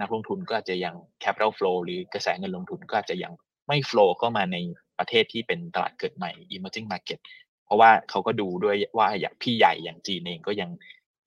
[0.02, 3.34] นักลงทุนก็อาจจะยัง capital flow หรือกระแสเงินลงทุนก็อาจจะยัง
[3.68, 4.58] ไม่ flow เข้ามาใน
[5.00, 7.20] ประเทศที่เป็นตลาดเกิดใหม่ emerging market
[7.66, 10.70] เพราะว่าเขาก็ดูด้วยว่าอย่างพี่ใหญ่อย่างจีนเองก็ยัง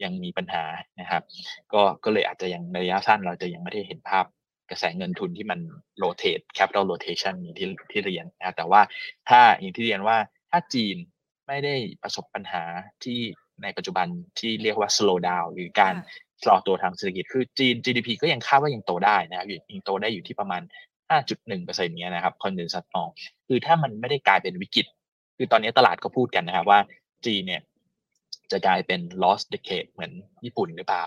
[0.02, 0.64] ยังมีปัญหา
[1.00, 1.22] นะครับ
[1.72, 4.24] ก็ก็เลยอาจจะยังระยะสั้นเราจะยังไม่ได้เห็นภาพ
[4.70, 5.60] กระแสเงินทุนที่มัน
[6.02, 8.80] rotate capital rotation อย่างที่ที่เรียนนะแต่ว่า
[9.28, 10.16] ถ้าอย่างที่เรียนว่า
[10.50, 10.96] ถ้าจีน
[11.46, 12.62] ไม่ได้ประสบปัญหา
[13.04, 13.20] ที่
[13.62, 14.06] ในปัจจุบัน
[14.38, 15.94] ที่เรียกว่า slow down หรือการ
[16.42, 20.62] ชะลอตัวทางเศรษฐกิจคือจีน GDP ก็ยังคาดว่ายังโตได้นะครับยังโตได้อยู่ที่ประมาณ
[21.11, 23.09] 5.1%เนี้ยนะครับคอนเดนซัตมอง
[23.48, 24.87] คือถ้ามันไม่ได้กลายเป็นวิกฤต
[25.37, 26.78] คือตอนนี้ตลาดก็พูดกันนะครับว่า
[27.26, 27.62] จีนเนี่ย
[28.52, 30.12] จะกลายเป็น lost decade เหมือน
[30.44, 31.05] ญี่ปุ่นหรือเปล่า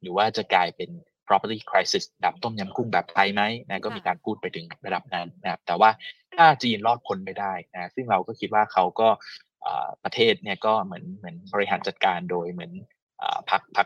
[0.00, 0.90] หรือว่าจะกลายเป็น
[1.28, 5.90] property crisis ดับต้มยำกุ้งแบบไทยไหมนะก็มีการพูดไปถึงระดับนั้นนะครับ แต่ว่า
[6.36, 9.08] ถ้าจีนรอดพ้นไปได้นะซึ่งเราก็คิดว่าเขาก็
[10.04, 12.72] ประเทศเนี่ยก็เหมือนเหมือนบริหารจัดการโดยเหมือน
[13.50, 13.84] พรรคพรร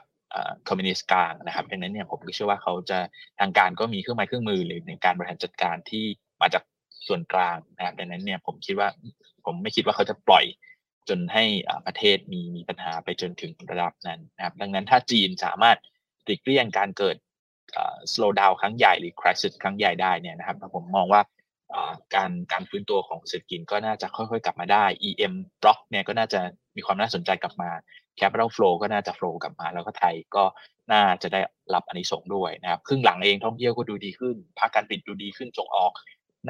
[0.69, 2.99] คอมมิวนิสต์กลางนะครับดังนั้นเนี่ยผมก็เชื่อว่าเขาจะ
[3.41, 6.05] ทางการก็มีเครื่องไม้เครื่องมือหรือในการบริหารจัดการที่
[6.41, 6.63] มาจาก
[7.07, 8.89] ส่วนกลางนะครับดังนั้นเนี่ยผมคิดว่า
[9.45, 10.45] ผมไม่คิดว่าเขาจะปล่อย
[11.09, 11.45] จนให้
[11.87, 15.79] ประเทศมีมีปัญหาไปจนถึงระดับนั้นนะครับ ดังนั้นถ้าจีนสามารถ
[16.25, 17.17] หลีกเลี่ยงการเกิด
[18.13, 21.21] slow down ครั้งใหญ่หรือ crisis ครั้งใหญ่ได้เนี่ยนะครับผมมองว่า
[22.15, 26.41] การการฟื้นตัวของเศรษฐกิจก็น่าจะค่อยๆ กลับมาได้ EM block เนี่ยก็น่าจะ
[26.77, 27.71] มีความน่าสนใจกลับมา
[28.21, 30.45] capital flow ก็น่าจะ flow กลับมา แล้วก็ไทยก็
[30.93, 31.41] น่าจะได้
[31.75, 35.93] รับอันนี้ส่งด้วยนะครับครึ่งหลังเองท่องเที่ยวก็ดูดีขึ้นภาคการผลิตดูดีขึ้นส่งออก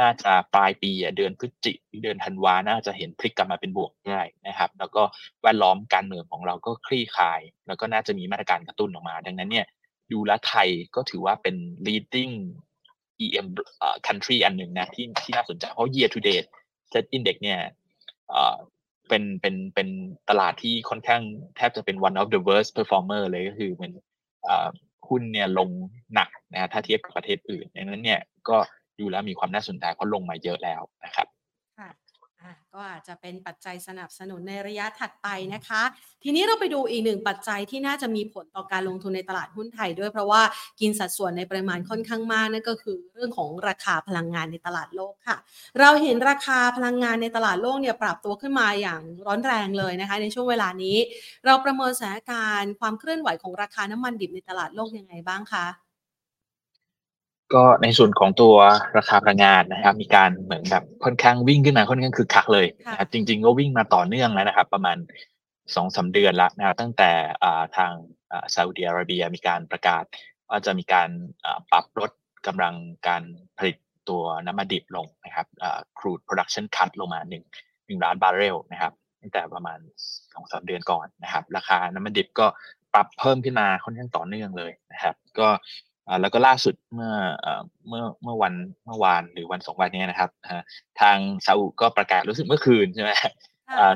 [0.01, 5.03] น่าจะปลายปีเดือนพฤศจิกเดือนธันวาน่าจะเห็นพลิกกลับมาเป็นบวกได้นะครับ แล้วก็
[5.43, 9.67] แวดล้อมการเมืองของเราก็คลี่คลาย แล้วก็น่าจะมีมาตรการกระตุ้นออกมา ดังนั้นเนี่ย
[10.13, 11.57] ดูแลไทยก็ถือว่าเป็น
[11.87, 12.35] leading
[13.25, 13.47] EM
[14.07, 16.49] country อันหนึ่งนะที่ที่น่าสนใจเพราะ year to date
[16.93, 17.61] set index เนี่ย
[19.09, 19.89] เป็นเป็นเป็น
[20.29, 21.23] ตลาดที่ค่อนข้าง
[21.57, 23.93] แทบจะเป็น one of the worst performer เลยก็คือเหมือน
[25.09, 25.69] หุ้นเนี่ยลง
[26.15, 28.57] หนักนะถ้าเทียบกับประเทศอื่นดังนั้นเนี่ยก็
[28.99, 31.27] ดูแล้วมีความน่าสนใจเพราะลงมาเยอะแล้วนะครับ
[32.75, 35.83] ก็อาจจะเป็นปัจจัยสนับสนุนในระยะถัดไปนะคะ
[36.23, 40.43] ทีนี้เราไปดูอีกหนึ่งปัจจัยที่น่าจะมีผลต่อการลงทุนในตลาดหุ้นไทยด้วยเพราะว่า
[40.81, 45.37] กินสัดส่วนในปริมาณค่อนข้างมากนั่นก็คือเรื่องของราคาพลังงานในตลาดโลกค่ะ
[45.81, 50.97] เราเห็นราคาพลังงานในตลาดโลกเนี่ยปรับตัวขึ้นมาอย่างร้อนแรงเลยนะคะ ในช่วงเวลานี้
[51.45, 55.90] เราประเมินสถานการณ์ความเคลื่อนไหวของราคาน้ำมันดิบในตลาดโลกยังไงบ้างคะ
[57.55, 58.55] ก็ในส่วนของตัว
[58.99, 64.97] ราคาพลังงานนะครับ มีการเหมือนแบบค่อนข้างวิ่งขึ้นมาค่อนข้างคึกคักเลยนะครับจริง ๆ ก็วิ่งมาต่อเนื่องแล้วนะครับ ประมาณ
[65.75, 67.11] สองสามเดือนละนะครับตั้งแต่
[67.77, 67.93] ทาง
[68.55, 70.05] ซาอุดิอาระเบียมีการประกาศ
[70.49, 71.09] ว่าจะมีการ
[71.71, 72.11] ปรับลด
[72.47, 72.75] กำลัง
[73.09, 73.23] การ
[73.59, 73.77] ผลิต
[74.09, 75.47] ตัวน้ำมันดิบลงนะครับ
[75.99, 77.45] crude production cut ลงมาหนึ่ง
[77.87, 79.79] หนึ่งล้านบาร์เรลนะครับตั้งแต่ประมาณ
[80.35, 82.47] สองสามเดือนก่อนนะครับ ราคาน้ำมันดิบก็
[82.95, 85.49] ปรับเพิ่มขึ้นมาค่อนข้างต่อเนื่องเลยนะครับ ก็
[86.21, 87.13] แล้วก็ล่าสุดเมื่อ
[87.89, 88.55] เมื่อเมื่อวัน
[88.87, 90.31] เมื่อวานหรือวันสองวันนี้นะครับ
[91.01, 93.11] ทางซาอุก็ประกาศรู้สึกเมื่อคืนใช่ไหม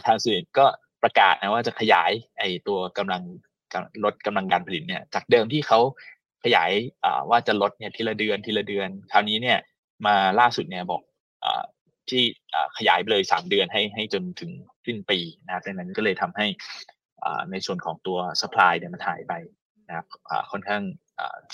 [0.06, 0.66] ทางสื่อก็
[1.02, 3.22] ประกาศนะว่าจะขยายไอ้ตัวกำลัง
[4.04, 5.80] ลดกำลังการผลิตเนี่ย จากเดิมที่เขา
[6.44, 6.70] ขยาย
[7.30, 9.58] ว่าจะลดเนี่ยทีละเดือนทีละเดือน คราวนี้เนี่ย
[10.06, 11.02] มาล่าสุดเนี่ยบอก
[12.10, 12.22] ที่
[12.78, 14.50] ขยายไปเลยสามเดือนให้ให้จนถึง
[14.86, 16.46] สิ้นปีนะดังนั้นก็เลยทำให้
[17.50, 19.32] ในส่วนของตัวสป라이เนี่ยมันหายไป
[19.88, 20.06] นะครับ
[20.50, 20.82] ค่อนข้าง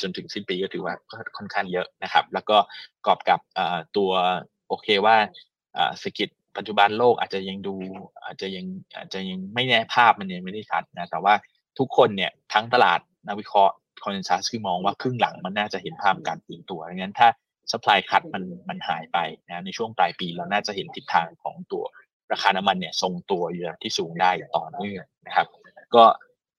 [0.01, 0.95] จนถึงสิ้นปีก็ถือว่า
[1.37, 2.57] ค่อนข้างเยอะนะครับ แล้วก็
[3.07, 3.41] กอบกับ
[3.97, 4.11] ตัว
[4.69, 5.17] โอเคว่า
[5.99, 7.75] เศรษฐกิจปัจจุบันโลกอาจจะยังดู
[8.25, 11.35] อาจจะยังอาจจะยังไม่แน่ภาพมันยังไม่ได้ชัดนะแต่ว่า
[11.79, 17.29] ทุกคนเนี่ยทั้งตลาดนักวิเคราะห์คอนเซนแซสคือมองว่าครึ่งหลังมันน่าจะเห็นภาพการตื่นตัวดังนั้นถ้า
[17.73, 19.19] สป라이คัดมันมันหายไป
[19.49, 21.85] นะในช่วงปลายปีเราน่าจะเห็นทิศทางของตัว
[22.33, 25.47] ราคาน้ำมันเนี่ยทรงตัวอยู่ที่สูงได้ต่อเนื่องนะครับ
[25.95, 26.05] ก็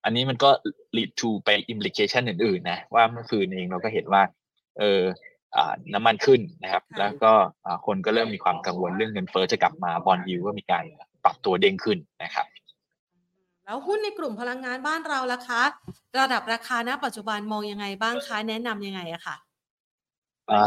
[0.03, 0.49] อันนี้มันก็
[0.95, 4.23] lead to ไป implication อื่นๆนะว่าเมื่อคืนเองเราก็เห็นว่า
[4.79, 5.01] เออ
[5.93, 7.31] น้ำมันขึ้นนะครับ แล้วก็
[7.85, 10.83] คนก็เริ่มมีความกังวลเรื่องเงินเฟ้อจะกลับมาบอลยูก็มีการ
[11.23, 12.45] ปรับตัวเด้งขึ้นนะครับ
[13.65, 15.61] แล้วหุ้นในกลุ่มพลังงานบ้านเราล่ะคะ
[16.19, 19.35] ระดับราคาณปัจจุบันมองยังไงบ้างคะแนะนํำยังไงอะคะ่ะ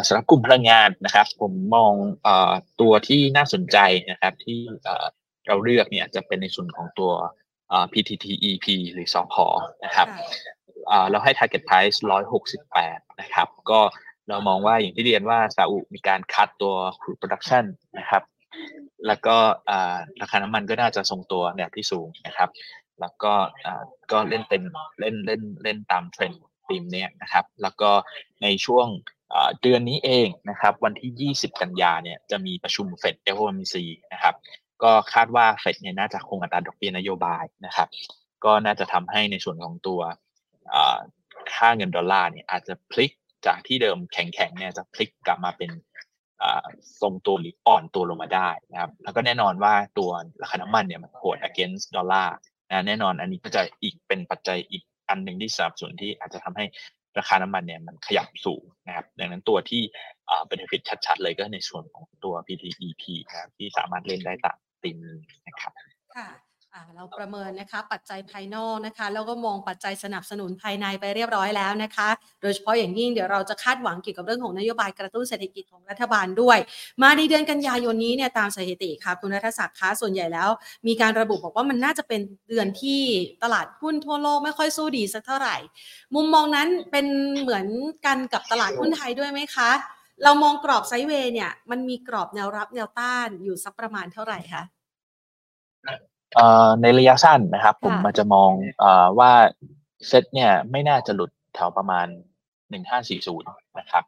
[0.06, 1.92] สำหรับกลุ่มพลังงานนะครับ ผมมอง
[2.26, 2.28] อ
[2.80, 3.78] ตัวที่น่าสนใจ
[4.10, 4.58] นะครับ ที่
[5.46, 7.10] เราเลือกเนี่ยจะเป็นในส่วนของตัว
[7.92, 9.34] PTTEP หรือสพ
[9.84, 10.08] นะครับ
[11.10, 11.98] เราให้ target price
[12.58, 13.80] 168 นะครับ ก็
[14.28, 17.64] เรามองว่าอย่างที่เรียนว่าซาอุมีการคัดตัว crude production
[17.98, 18.22] นะครับ
[19.06, 19.36] แล้วก็
[20.20, 22.50] ราคาน้ำมันก็น่าจะทรงตัวแนวที่สูงนะครับ
[23.00, 23.32] แล้วก็
[24.12, 24.62] ก็เล่นเป็น
[25.00, 27.90] เล่นเล่นเล่นตามเทรนด์ธีมเนี้ยนะครับ แล้วก็
[28.42, 28.86] ในช่วง
[29.62, 33.74] เดือนนี้เองนะครับ วันที่ 20 กันยาเนี่ยจะมีประชุมเฟด FOMC
[34.12, 34.34] นะครับ
[34.84, 37.88] ก็คาดว่าเฟดเนี่ยน่าจะคงอัตราดอกเบี้ยนโยบายนะครับ
[38.44, 40.00] ก็น่าจะทำให้ในส่วนของตัว
[41.54, 43.10] ค่าเงินดอลลาร์เนี่ยอาจจะพลิก
[43.46, 45.70] จากที่เดิมแข็งๆเนี่ยจะพลิกกลับมาเป็น
[47.00, 50.10] ทรงตัวหรืออ่อนตัวลงมาได้นะครับ แล้วก็แน่นอนว่าตัว
[50.42, 52.34] ราคาน้ำมันเนี่ยมันโหด against ดอลลาร์
[52.70, 56.64] นะแน่นอนอันนี้ก็จะอีกเป็นปัจจัยอีกอันหนึ่งที่สนับสนุนที่อาจจะทำให้
[57.18, 59.82] ราคาน้ำมันเนี่ยมันขยับสูงนะครับ ดังนั้นตัวที่
[60.28, 64.96] อ่า benefit ชัดๆ เลยก็ในส่วนของตัว PTEP นะครับที่สามารถเล่นได้ตาม ตีม
[65.46, 65.72] นะครับ
[66.16, 66.28] ค่ะ
[66.96, 72.08] เราประเมินนะคะปัจจัยภายนอกนะคะแล้วก็มองปัจจัยสนับสนุนภายในไปเรียบร้อยแล้วนะคะ
[72.42, 76.58] โดยเฉพาะอย่างยิ่งเดี๋ยวเราจะคาดหวังเกี่ยวกับเรื่องของนโยบายกระตุ้นเศรษฐกิจของรัฐบาลด้วย
[77.02, 80.48] มาในเดือนกันยายนนี้เนี่ยตามสถิติค่ะคุณรัฐศักดิ์คะส่วนใหญ่แล้ว
[80.86, 83.00] มีการระบุบอกว่ามันน่าจะเป็นเดือนที่
[83.42, 85.56] ตลาดหุ้นทั่วโลกไม่ค่อยสู้ดีสักเท่าไหร่
[86.14, 87.06] มุมมองนั้นเป็น
[87.40, 87.66] เหมือน
[88.06, 89.70] กันกับตลาดหุ้นไทยด้วยไหมคะ
[90.22, 94.62] เรามองกรอบไซด์เวย์เนี่ย มันมีกรอบแนวรับแนวต้านอยู่สักประมาณเท่าไหร่คะ
[96.82, 98.50] ในระยะสั้นนะครับ ผมมันจะมอง
[99.18, 99.32] ว่า
[100.08, 102.06] เซตเนี่ยไม่น่าจะหลุดแถวประมาณ
[102.92, 104.04] 1540นะครับ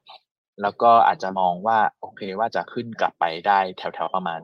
[0.63, 4.41] แล้วก็อาจจะมองว่าโอเคว่าจะขึ้นกลับไปได้แถวๆประมาณ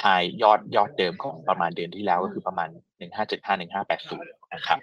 [0.00, 0.04] ไฮ
[0.42, 2.68] ยอดยอดเดิมของประมาณเดือนที่แล้วก็คือประมาณ
[3.10, 4.78] 1575 1580นะครับ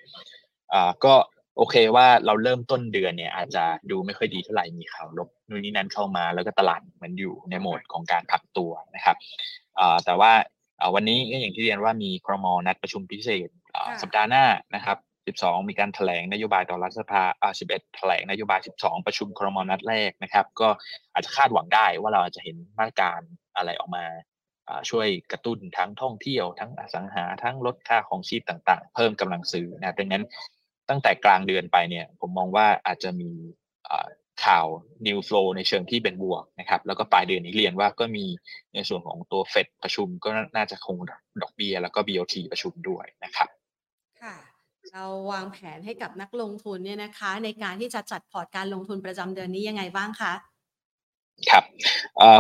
[1.05, 1.15] ก็
[1.57, 9.17] โอเคว่าเราเริ่มต้นเดือนเนี่ย อาจจะดูไม่ค่อยดีเท่าไหร่มีข่าวลบนู่นนี่นั่นเข้ามา แล้วก็ตลาดมันอยู่ในโหมดของการพักตัวนะครับ
[10.05, 10.31] แต่ว่า
[10.95, 13.49] วันนี้ก็อย่างที่เรียนว่ามีครมนัดประชุมพิเศษ
[14.01, 14.97] สัปดาห์หน้านะครับ
[15.37, 20.69] 12 มีการแถลงนโยบายต่อรัฐสภาอ่า11 แถลงนโยบาย 12 ประชุมครมนัดแรกนะครับ ก็
[21.13, 23.19] อาจจะคาดหวังได้ว่าเราอาจจะเห็นมาตรการ
[23.55, 24.05] อะไรออกมา
[24.89, 30.23] ช่วยกระตุ้นทั้งท่องเที่ยวทั้งอสังหาทั้งลดค่าของชีพต่าง ๆ เพิ่มกำลังซื้อนะดังนั้น
[30.89, 33.29] ตั้งแต่กลางเดือนไปเนี่ยผมมองว่าอาจจะมี
[34.45, 34.67] ข่าว
[35.07, 38.25] new flow ในเชิงที่เป็นบวกนะครับแล้วก็ปลายเดือนนี้เรียนว่าก็มี
[38.73, 40.97] ในส่วนของตัวเฟดประชุมก็น่าจะคง
[41.41, 43.49] ดอกเบีย้ยแล้วก็ BOT ประชุมด้วยนะครับ
[44.21, 44.35] ค่ะ
[44.91, 50.33] เราวางแผนให้กับนักลงทุนเนี่ยนะคะ ในการที่จะจัดพอร์ตการลงทุนประจำเดือนนี้ยังไงบ้างคะ
[51.49, 51.63] ครับ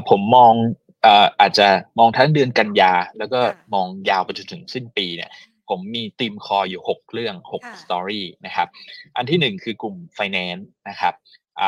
[0.09, 0.53] ผมมอง
[1.39, 1.67] อาจจะ
[1.99, 3.39] มองทั้งเดือนกันยา แล้วก็
[3.73, 5.31] มองยาวไปจนถึงสิ้นปีเนี่ย
[5.69, 8.67] ผมมี theme core อยู่ 6 เรื่อง6 story นะครับ
[9.17, 11.13] อันที่ 1 คือกลุ่ม Finance นะครับ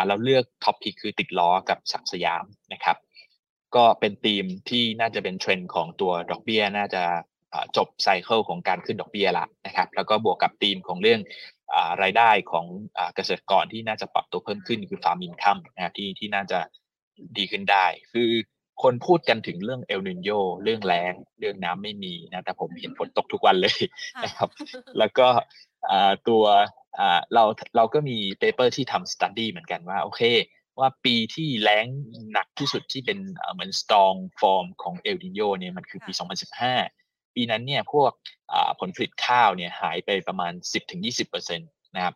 [0.07, 2.97] เราเลือก top pick คือติดล้อกับศักดิ์สยามนะครับ
[3.75, 7.03] ก็เป็นธีมที่น่าจะเป็นเทรนด์ของตัวดอกเบี้ยน่าจะ
[7.77, 11.21] จบ cycle ของการขึ้นดอกเบี้ยละนะครับ แล้วก็บวกกับธีมของเรื่อง
[12.03, 12.65] รายได้ของ
[13.15, 16.60] เกษตรกรที่น่าจะปรับตัวเพิ่มขึ้นคือ farm income นะครับที่ที่น่าจะ
[17.38, 18.29] ดีขึ้นได้ คือ
[18.84, 20.30] คนพูดกันถึงเรื่องเอลนีโญ
[20.63, 23.80] เรื่องแล้งเรื่องน้ำไม่มีนะแต่ผมเห็นฝนตกทุกวันเลย
[24.24, 24.50] นะครับ
[25.00, 25.28] แล้วก็
[26.28, 26.44] ตัว
[27.34, 27.44] เรา
[27.78, 30.22] เราก็มี paper ที่ทำ study เหมือนกันว่าโอเค
[30.80, 31.86] ว่าปีที่แล้ง
[32.32, 33.20] หนักที่สุดที่เป็น
[33.54, 36.12] เหมือน strong form ของเอลนีโญเนี่ยมันคือปี
[36.74, 38.12] 2015 ปีนั้นเนี่ยพวก
[38.80, 40.54] ผลผลิตข้าวเนี่ยหายไปประมาณ
[41.04, 42.16] 10-20%นะครับ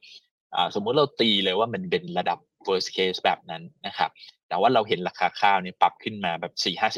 [0.76, 4.10] สมมุติเราตีเลยว่ามันเป็นระดับ worst case แบบนั้นนะครับ
[4.52, 6.54] แต่ว่าเราเห็นราคาข้าวเนี่ยปรับขึ้นมาแบบ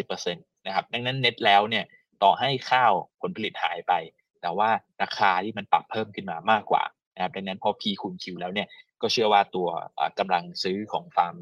[0.05, 1.85] 4-50%นะครับดังนั้นเน็ตแล้วเนี่ย
[2.23, 3.93] ต่อให้ข้าวผลผลิตหายไป
[4.41, 4.69] แต่ว่า
[5.01, 6.83] ราคาที่มันปรับเพิ่มขึ้นมามากกว่า
[7.15, 8.67] นะครับดังนั้นพอ P คูณ Q แล้วเนี่ย
[9.01, 9.67] ก็เชื่อว่าตัว
[10.19, 11.35] กำลังซื้อของฟาร์ม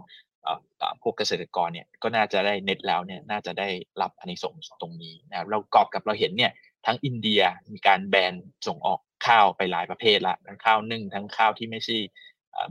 [1.02, 3.70] พวกเกษตรกรเนี่ยก็น่าจะได้เน็ตแล้วเนี่ยน่าจะได้
[4.02, 6.52] รับอันนี้ส่งตรงนี้นะครับเรากอบกับเราเห็นเนี่ย
[6.86, 7.42] ทั้งอินเดีย
[7.74, 8.34] มีการแบน
[8.68, 11.98] ส่งออกข้าวไปหลายประเภทละทั้งข้าวนึ่งทั้งข้าวที่ไม่ใช่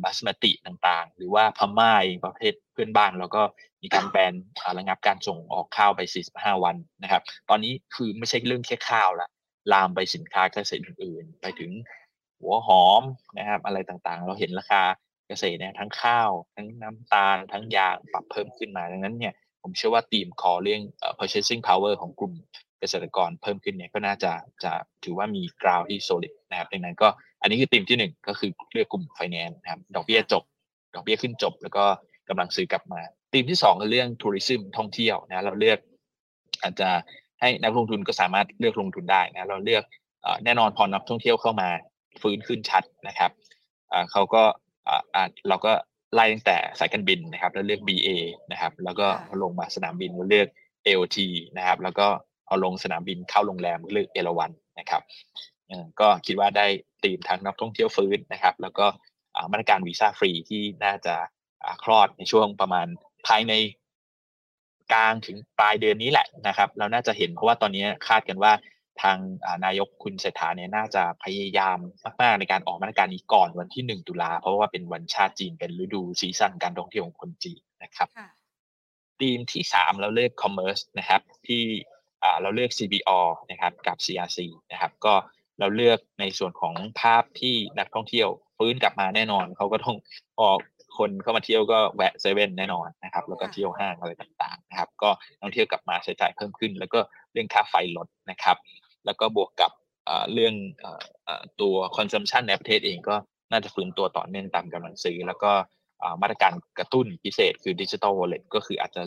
[0.02, 3.42] บาสมาติต่างๆ หรือว่าพม่าเองประเภทเพื่อนบ้านแล้วก็
[3.82, 4.34] มีการแบน
[4.78, 6.00] ระงับการส่งออกข้าวไป
[6.32, 9.28] 45 วันนะครับ ตอนนี้คือไม่ใช่เรื่องแค่ข้าวละ
[9.72, 11.70] ลามไปสินค้าเกษตรอื่นๆ ไปถึง
[12.40, 13.02] หัวหอม
[13.38, 14.82] นะครับอะไรต่างๆ เราเห็นราคา
[15.28, 20.82] เกษตรเนี่ยทั้งข้าว ทั้งน้ำตาล ทั้งยางปรับเพิ่มขึ้นมาดังนั้นเนี่ยผมเชื่อว่าตีมคอเรื่อง
[21.18, 22.32] purchasing power ของกลุ่ม
[22.80, 24.32] เกษตรกรเพิ่มขึ้นเนี่ยก็น่าจะ
[24.64, 24.72] จะ
[25.04, 27.08] ถือว่ามีกราวที่ solid นะครับดังนั้นก็
[27.40, 30.42] อันนี้คือตีมที่หนึ่งก็คือเลือกกลุ่ม finance นะครับดอกเบี้ยจบ
[30.94, 31.84] ดอกเบี้ยขึ้นจบ แล้วก็
[32.28, 33.00] กำลังซื้อกลับมา
[33.32, 35.78] ตีมที่สองคือเรื่องทัวริซึมท่องเที่ยวนะเราเลือก
[36.62, 36.88] อาจจะ
[37.40, 39.84] ให้นักลงทุนก็สามารถเลือกลงทุนได้นะเราเลือก
[40.44, 41.68] แน่นอนพอนักท่องเที่ยวเข้ามา
[42.20, 43.30] ฟื้นขึ้นชัดนะครับ
[44.10, 44.42] เขาก็
[45.48, 45.72] เราก็
[46.14, 48.08] ไล่ตั้งแต่สายการบินนะครับแล้วเลือก BA
[48.52, 49.06] นะครับแล้วก็
[49.42, 50.48] ลงมาสนามบินเลือก
[50.86, 51.18] AOT
[51.56, 52.06] นะครับแล้วก็
[52.46, 55.02] เอาลงสนามบินเข้าโรงแรมเลือกเอราวันนะครับ
[56.00, 56.66] ก็คิดว่าได้
[57.04, 58.86] ตีมทั้งนักท่องเที่ยวฟื้นนะครับ แล้วก็
[59.50, 61.14] มาตรการวีซ่าฟรีที่น่าจะ
[61.82, 62.86] คลอดในช่วงประมาณ
[63.26, 63.52] ภายใน
[64.92, 68.52] กลางถึงปลายเดือนนี้แหละนะครับ เราน่าจะเห็นเพราะว่าตอนนี้คาดกันว่า
[69.02, 69.18] ทาง
[69.64, 71.78] นายกคุณเศรษฐาเนี่ยน่าจะพยายาม
[72.22, 78.08] มากๆในการออกมาตรการนี้ก่อนวันที่หนึ่งตุลาเพราะว่าเป็นวันชาติจีนเป็นฤดู season การท่องเที่ยวของคนจีนนะครับ
[79.20, 81.62] ธีมที่สามเราเลือก commerce นะครับ ที่
[82.40, 84.38] เราเลือก CPALL นะครับกับ CRC
[84.72, 85.14] นะครับ ก็
[85.60, 89.96] เราเลือกในส่วนของภาพที่นักท่องเที่ยวฟื้นกลับมาแน่นอนเขาก็ต้อง
[90.40, 90.58] ออก
[90.98, 96.98] คนเข้ามาเที่ยวก็แวะเซเว่นแน่นอนนะครับ แล้วก็เที่ยวห้างอะไรต่างๆนะครับ ก็นักท่องเที่ยวกลับมาใช้จ่ายเพิ่มขึ้น แล้วก็
[97.32, 98.56] เรื่องค่าไฟลดนะครับ
[99.06, 99.70] แล้วก็บวกกับ
[100.32, 100.54] เรื่อง
[101.60, 103.16] ตัว consumption ในประเทศเองก็
[103.52, 105.52] น่าจะฟื้นตัวต่อเนื่องตามกำลังซื้อ แล้วก็
[106.22, 109.02] มาตรการกระตุ้นพิเศษคือดิจิทัลวอลเล็ตก็คืออาจจะ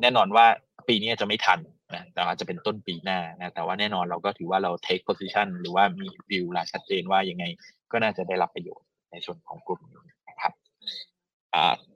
[0.00, 0.46] แน่นอนว่า
[0.88, 1.58] ปีนี้จะไม่ทัน
[1.94, 7.44] นะแต่อาจจะเป็นต้นปีหน้านะแต่ว่าแน่นอนเราก็ถือว่าเรา take position หรือว่ามีวิวลาชัดเจนว่ายังไง
[7.92, 10.52] ก็น่าจะได้รับประโยชน์ในส่วนของกลุ่มนี้นะครับ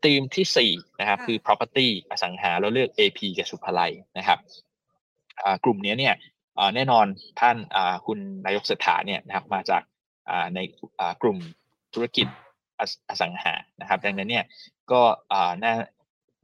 [0.05, 4.39] ธีมที่สี่นะครับคือ property อสังหาเราเลือก AP กับสุภาลัยนะครับ
[5.65, 6.15] กลุ่มนี้เนี่ย
[6.75, 7.07] แน่นอน
[7.41, 7.57] ท่าน
[8.07, 9.83] คุณนายกเศรษฐาเนี่ยนะครับมาจาก
[10.55, 10.61] ใน
[11.23, 11.39] กลุ่ม
[11.95, 12.27] ธุรกิจ
[13.09, 14.45] อสังหานะครับ ดังนั้นเนี่ย
[14.93, 15.03] ก็
[15.63, 15.75] น่า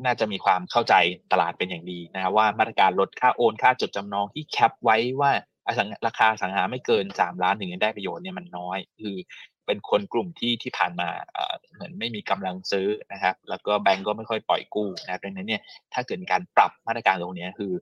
[0.04, 0.94] น่าจะมีความเข้าใจ
[1.32, 5.32] ตลาดเป็นอย่างดีนะครับว่ามาตรการลดค่าโอนค่าจดจำนองที่แคปไว้ว่า
[6.06, 9.16] ราคาสังหาไม่เกินสามล้านถึงจะได้ประโยชน์เนี่ยมันน้อย คือ
[9.66, 11.08] เป็นคนกลุ่มที่ที่ผ่านมา
[11.72, 17.72] เหมือนไม่มีกำลังซื้อนะครับ แล้วก็แบงก์ก็ไม่ค่อยปล่อยกู้นะครับดังนั้นเนี่ยถ้าเกิดการปรับมาตรการตรงนี้คือ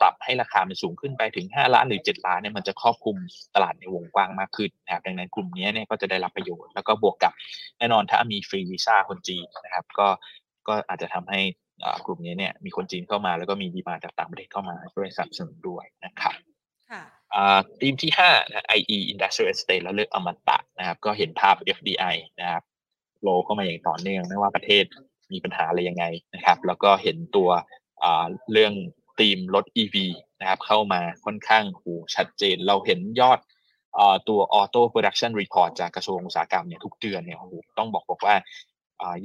[0.00, 3.16] ปรับให้ราคามันสูงขึ้นไปถึง 5 ล้านหรือ 7 ล้านเนี่ยมันจะครอบคลุม
[3.54, 7.32] ตลาดในวงกว้างมากขึ้นนะครับดังนั้นกลุ่มนี้เนี่ยก็จะได้รับประโยชน์ แล้วก็บวกกับ
[7.78, 10.08] แน่นอนถ้ามีฟรีวีซ่าคนจีนนะครับ ก็
[10.68, 11.40] ก็อาจจะทำให้
[12.06, 16.34] กลุ่มนี้เนี่ยมีคนจีนเข้ามาแล้วก็มีดีมาจากต่างประเทศเข้ามาช่วยสนับสนุนด้วยนะครับ
[17.80, 22.62] ทีมที่5นะ IE Industrial Estate แล้วเลือกอมตะนะครับ ก็เห็นภาพ FDI นะครับ
[23.22, 24.84] โลเข้ามาอย่างต่อเนื่องไม่ว่าประเทศ
[25.32, 27.50] มีปัญหาอะไรยังไงนะครับ แล้วก็เห็นตัว
[28.52, 28.72] เรื่อง
[29.18, 29.96] ธีมรถ EV
[30.40, 33.38] นะครับ เข้ามาค่อนข้างหูชัดเจน เราเห็นยอด
[34.28, 38.34] ตัว Auto Production Report จากกระทรวงอุตสาหกรรมเนี่ยทุกเดือนเนี่ยโอ้โหต้องบอกบอกว่า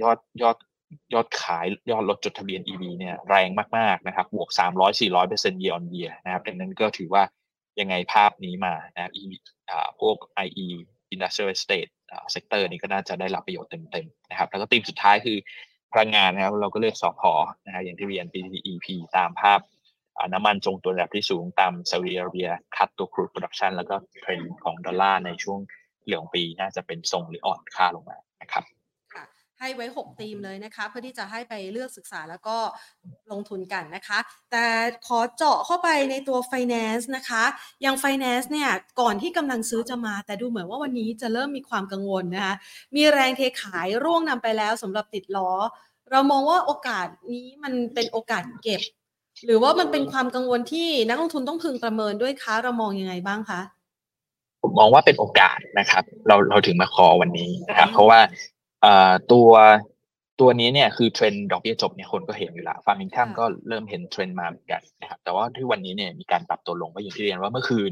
[0.02, 0.58] ยอดยอด
[1.14, 4.50] ยอดขายยอดรถจดทะเบียน EV เนี่ยแรงมากๆนะครับบวก
[4.90, 7.24] 300-400เปอร์เซ็นต์ year on year นะครับดังนั้นก็ถือว่า
[7.80, 9.34] ยังไงภาพนี้มานะครับ EV
[10.00, 10.68] พวก IE
[11.14, 11.92] Industrial Estate
[12.34, 15.38] Sector นี้ก็น่าจะได้รับประโยชน์เต็มๆนะครับแล้วก็ธีมสุดท้ายคือ
[15.94, 17.32] พลังงานนะครับเราก็เลือกสอพอ
[17.66, 19.60] นะครับอย่างที่เรียน PTTEP ตามภาพ
[20.34, 25.60] น้ำมันทรงตัวระดับที่สูงตามซาอุดิอาระเบีย cut ตัว crude production แล้วก็เทรนด์ของดอลลาร์ในช่วง
[26.04, 28.64] เหลือของปีน่าจะเป็นทรงหรืออ่อนค่าลงมานะครับ
[29.60, 32.58] ให้ไว้ 6 ธีมเลยนะคะ เพื่อที่จะให้ไปเลือกศึกษาแล้วก็
[33.32, 34.20] ลงทุนกันนะคะ
[34.52, 34.66] แต่
[35.08, 37.44] ขอเจาะเข้าไปในตัว Finance นะคะ
[37.82, 38.70] อย่าง Finance เนี่ย
[39.02, 42.56] ก่อนที่กำลังซื้อจะมา แต่ดูเหมือนว่าวันนี้จะเริ่มมีความกังวลนะคะ
[42.96, 45.52] มีแรงเทขายร่วงนำไปแล้วสำหรับติดล้อ
[46.12, 48.82] เรามองว่าโอกาสนี้มันเป็นโอกาสเก็บ
[49.46, 53.62] หรือว่ามันเป็นความกังวลที่นักลงทุนต้องพึงประเมินด้วยคะเรามองยังไงบ้างคะ
[54.62, 58.20] ผมมองว่าเป็นโอกาสนะครับ เราเราถึงมา call วันนี้นะครับ เพราะว่า
[59.32, 59.50] ตัว
[60.42, 67.92] ตัวนี้เนี่ยคือเทรนด์ดอกเบี้ยจบเนี่ยคนก็เห็นอยู่แล้ว farm income ก็เริ่มเห็นเทรนด์มาเหมือนกันนะครับ แต่ว่าที่วันนี้เนี่ยมีการปรับตัวลงก็อย่างที่เรียนว่าเมื่อคืน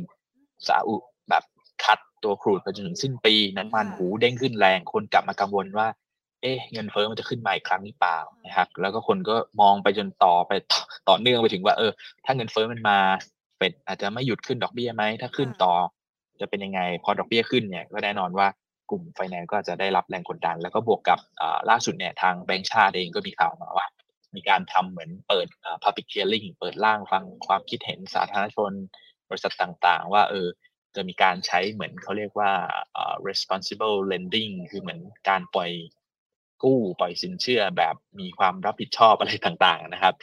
[0.67, 0.95] ซาอุ
[1.29, 1.43] แบบ
[1.83, 5.87] cut ตัว crude ไปจนถึงสิ้นปีน้ำมันหูเด้งขึ้นแรงคนกลับมากังวลว่า
[6.41, 10.51] เอ๊ะเงินเฟ้อมันจะขึ้นมาอีกครั้งหรือเปล่านะครับ แล้วก็คนก็มองไปจนต่อไป
[11.09, 11.91] ต่อเนื่องไปถึงว่าเออ
[12.25, 12.97] ถ้าเงินเฟ้อมันมา
[13.57, 15.73] เฟดอาจจะไม่หยุดขึ้นดอกเบี้ยไหมถ้าขึ้นต่อ
[16.41, 18.47] จะเป็นยังไง พอดอกเบี้ยขึ้นเนี่ยก็แน่นอนว่า
[18.89, 21.19] กลุ่มไฟแนนซ์ก็จะได้รับแรงกดดัน แล้วก็บวกกับ
[21.69, 23.87] ล่าสุดเนี่ยทางแบงก์ชาติเองก็มีข่าวมาว่า
[24.35, 25.47] มีการทำเหมือนเปิด
[25.83, 28.71] public hearing เปิดร่างฟังความคิดเห็นสาธารณชน
[29.29, 30.47] บริษัทต่างๆ ว่าเออ
[30.95, 32.51] จะมีการใช้เหมือนเขาเรียกว่า
[33.27, 35.71] responsible lending คือเหมือนการปล่อย
[36.63, 40.15] กู้ปล่อยสินเชื่อแบบมีความรับผิดชอบอะไรต่างๆนะครับ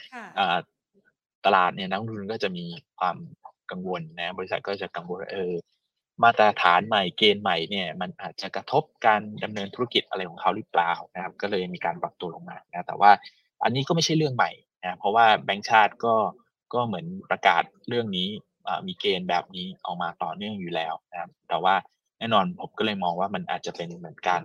[1.45, 2.65] ตลาดเนี่ยนักลงทุนก็จะมี
[2.99, 3.17] ความ
[3.71, 5.53] กังวลนะบริษัทก็จะกังวลเออ
[6.23, 13.11] มาตรฐานใหม่เกณฑ์ใหม่เนี่ยมันอาจจะกระทบการดำเนินธุรกิจอะไรของเขาหรือเปล่านะครับก็เลยมีการปรับตัวลงมานะแต่ว่า
[13.63, 16.15] อันนี้ก็ไม่ใช่เรื่องใหม่นะเพราะว่าแบงก์ชาติก็
[16.73, 18.27] ก็เหมือนประกาศเรื่องนี้
[18.87, 21.75] มีเกณฑ์แบบนี้ออกมาต่อเนื่องอยู่แล้วนะครับแต่ว่า
[22.19, 24.41] แน่นอนผมก็เลยมองว่ามันอาจจะเป็นเหมือนการ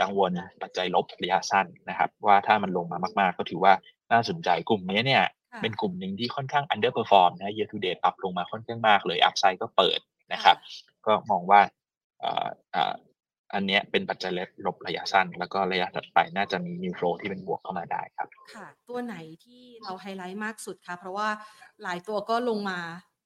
[0.00, 0.30] กังวล
[0.62, 3.72] ปัจจัยลบระยะสั้นนะครับ ว่าถ้ามันลงมามากๆ ก็ถือว่า
[4.12, 5.24] น่าสนใจกลุ่มนี้เนี่ย
[5.62, 10.00] เป็นกลุ่มหนึ่งที่ค่อนข้าง underperform นะ year to date ปรับลงมาค่อนข้างมากเลย upside ก็เปิด
[10.32, 10.56] นะครับ
[11.06, 11.60] ก็มองว่า
[13.54, 14.32] อันนี้เป็นปัจจัย
[14.66, 21.28] ลบระยะสั้น แล้วก็ระยะถัดไปน่าจะมีนิวโฟลที่เป็นบวกเข้ามาได้ครับ ค่ะ ตัวไหนที่เราไฮไลท์มากสุดคะเพราะว่า
[21.82, 22.80] หลายตัวก็ลงมา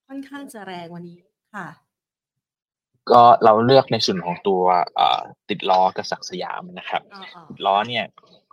[0.08, 1.18] ค่อนข้างจะแรงวันนี้
[1.54, 1.68] ค่ะ
[3.10, 4.62] ก็เราเลือกในส่วนของตัว
[5.48, 7.02] ติดล้อกับศักสยามนะครับ
[7.66, 8.04] ล้อเนี่ย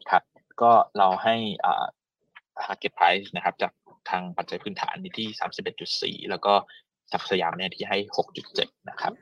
[0.10, 0.24] ครับ
[0.62, 1.36] ก็เราให้
[2.66, 3.72] target price นะครับ จาก
[4.10, 5.28] ทางปัจจัยพื้นฐานที่
[6.20, 6.54] 31.4 แล้วก็
[7.12, 7.98] ศักสยามเนี่ยที่ให้
[8.44, 9.14] 6.7 นะครับ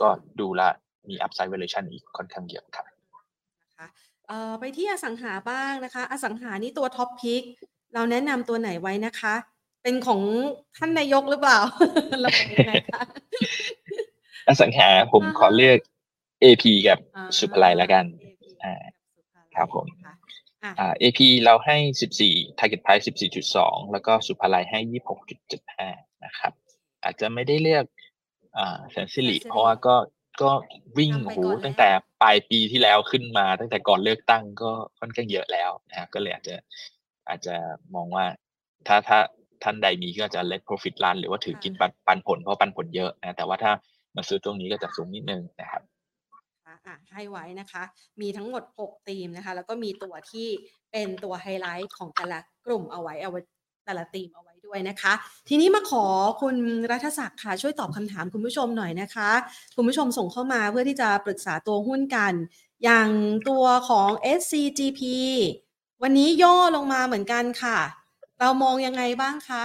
[0.00, 0.08] ก็
[0.40, 0.62] ดูแล
[1.08, 2.86] มี upside valuation อีกค่อนข้างเยอะครับ
[4.60, 7.42] ไปที่อสังหาบ้างนะคะ อสังหานี่ตัวท็อปพิก
[7.94, 9.34] เราแนะนำตัวไหนไว้นะคะ
[9.82, 10.20] เป็นของ
[10.76, 11.58] ท่านนายกหรือเปล่า
[12.20, 13.02] เราเป็นยังไงคะ
[14.48, 15.78] อสังหาผมขอเลือก
[16.44, 16.98] AP กับ
[17.38, 18.04] สุภไลแล้วกัน
[19.54, 20.14] ครับผมอะ
[20.78, 21.76] อ่า AP เราให้
[22.18, 23.04] 14 target price
[23.48, 24.78] 14.2 แล้วก็สุภาลัยให้
[25.52, 26.52] 26.75 นะครับ
[27.06, 27.84] อาจจะไม่ได้เลือก
[28.58, 29.96] อ่าแสนสิริแสนสิริเพราะว่าก็
[30.42, 30.50] ก็
[30.98, 31.88] วิ่งนำไปโหก่อนแล้วตั้งแต่
[32.22, 36.56] ปลายปีที่แล้วขึ้นมาตั้งแต่ก่อนเลือกตั้งก็ค่อนข้างเยอะแล้วนะครับก็เลยอาจจะ
[37.28, 37.54] อาจจะ
[37.94, 38.26] มองว่า
[38.86, 39.18] ถ้าถ้า
[39.62, 43.72] ท่านใดมีก็จะ let profit run หรือว่าถือกินปันปันผลเพราะปันผลเยอะนะแต่ว่าถ้า
[44.16, 45.82] มาซื้อตรงนี้ก็จะสูงนิดนึงนะครับ
[46.66, 47.82] ค่ะอะให้ไว้นะคะ
[48.20, 50.48] มีทั้งหมด 6 ธีมนะคะ แล้วก็มีตัวที่
[50.92, 53.40] เป็นตัวไฮไลท์ของแต่ละกลุ่มเอาไว้เอาไว้
[53.86, 55.12] แต่ละธีมเอาไว้ ด้วยนะคะ
[55.48, 56.04] ทีนี้มาขอ
[56.42, 56.56] คุณ
[56.90, 59.30] รัฐศักดิ์ค่ะ ช่วยตอบคำถามคุณผู้ชมหน่อยนะคะ
[59.76, 62.32] คุณผู้ชมส่งเข้ามาเพื่อที่จะปรึกษาตัวหุ้นกัน
[62.84, 63.08] อย่าง
[63.48, 65.00] ตัวของ SCGP
[66.02, 67.78] วันนี้ย่อลงมาเหมือนกันค่ะ
[68.40, 69.64] เรามองยังไงบ้างคะ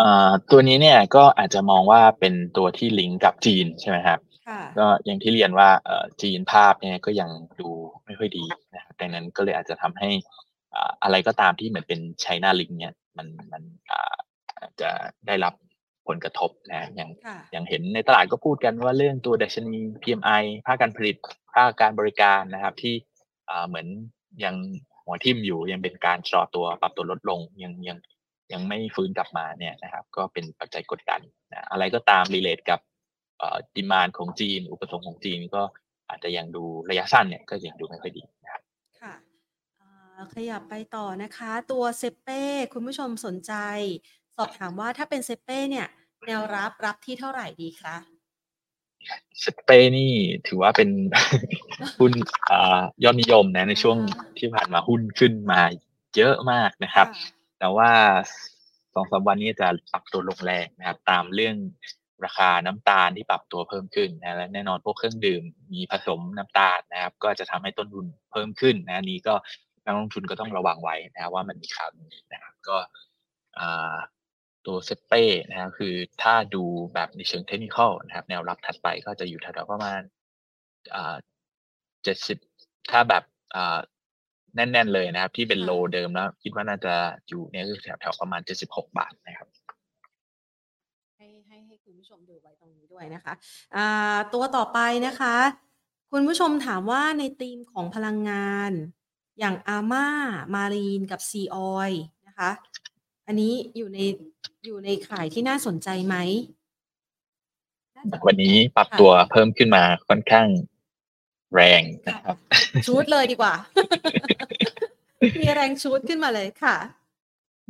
[0.00, 7.70] อ่าตัวนี้เนี่ยก็อาจจะมองว่าเป็นตัวที่ลิงก์กับจีนใช่ไหมครับค่ะก็อย่างที่เรียนว่าเอ่อจีนภาพเนี่ยก็ยังดู
[8.04, 8.44] ไม่ค่อยดี
[8.74, 10.10] นะครับดังนั้นก็เลยอาจจะทำให้
[10.74, 14.14] อ่าอะไรก็ตามที่เหมือนเป็นไชน่าลิงเนี่ย มันมันอ่า
[14.58, 14.90] อาจจะ
[15.26, 15.54] ได้รับ
[16.08, 21.16] ผลกระทบนะอย่างค่ะอย่างเห็นในตลาดก็พูดกันว่าเรื่องตัวดัชนี PMI ภาคการผลิต
[21.54, 22.94] ภาคการบริการนะครับ ที่
[23.48, 23.86] อ่าเหมือน
[24.44, 24.54] ยัง
[25.04, 27.98] หัวทิ่มอยู่ยังเป็นการชะลอตัวปรับตัวลดลงยังยัง
[28.52, 31.20] ยังไม่ฟื้นกลับมาเนี่ยนะครับ ก็เป็นปัจจัยกดดัน
[31.52, 32.80] นะอะไรก็ตามรีเลทกับ
[33.38, 35.62] เอ่อดีมานของจีน อุปสงค์ของจีนก็
[36.08, 38.63] อาจจะยังดูระยะสั้นเนี่ยก็ยังดูไม่ค่อยดีนะครับค่ะอ่า
[40.34, 42.42] ขยับไปต่อนะคะ ตัวเซเป้
[42.72, 43.52] คุณผู้ชมสนใจ
[44.36, 45.86] สอบถามว่าถ้าเป็นเซเป้เนี่ย
[46.26, 47.96] แนวรับรับที่เท่าไหร่ดีคะ
[49.44, 50.12] สเปนนี่
[50.46, 50.90] ถือว่าเป็น
[52.00, 52.12] หุ้น
[52.50, 53.98] อ่ายอดนิยมนะในช่วง
[54.38, 55.60] ที่ผ่านมาหุ้นขึ้นมา
[56.16, 57.90] เยอะมากนะครับค่ะแต่ว่า
[58.94, 61.56] สองสามวันนี้จะปรับตัวลงแรงนะครับ ตามเรื่อง
[62.24, 65.42] ราคาน้ำตาลที่ปรับตัวเพิ่มขึ้นนะและแน่นอนพวกเครื่องดื่ม
[65.72, 69.34] มีผสมน้ำตาลนะครับ ก็จะทำให้ต้นทุนเพิ่มขึ้นนะอันนี้ก็
[69.84, 72.76] นักลงทุนก็ต้องระวังไว้นะครับว่ามันมีข่าวนี้นะครับก็
[73.58, 73.94] อ่า
[74.66, 76.64] ตัวเซเป้นะครับคือถ้าดู
[76.94, 80.00] แบบในเชิงเทคนิคอลนะครับ แนวรับถัดไปก็จะอยู่แถวๆประมาณ
[80.94, 81.16] อ่า
[82.04, 82.38] เจ็ดสิบ
[82.90, 83.22] ถ้าแบบ
[83.56, 83.78] อ่า
[84.56, 86.94] แน่น ๆ เลยนะครับ ที่เป็นค่ะโลเดิมแล้ว คิดว่าน่าจะ
[87.28, 89.48] อยู่เนี่ยคือแถวๆประมาณ76บาทนะครับ
[91.16, 93.32] ให้ให้ให้คุณผู้ชมดูไว้ตรงนี้ด้วยนะคะ
[93.76, 95.36] อ่าตัวต่อไปนะคะ
[96.12, 98.72] คุณผู้ชมถามว่าในธีมของพลังงาน
[99.38, 100.06] อย่างอาม่า
[100.54, 101.92] มารีนกับซีออย
[102.26, 102.50] นะคะ
[103.26, 103.98] อันนี้อยู่ใน
[104.64, 106.16] อยู่ในข่ายที่น่าสนใจไหม
[107.96, 110.48] น่าจะวันนี้ปรับค่ะตัวเพิ่มขึ้นมาค่อนข้าง
[111.54, 112.36] แรงนะครับ
[112.86, 113.54] ชูดเลยดีกว่า
[115.40, 116.76] มีแรงชูดขึ้นมาเลยค่ะ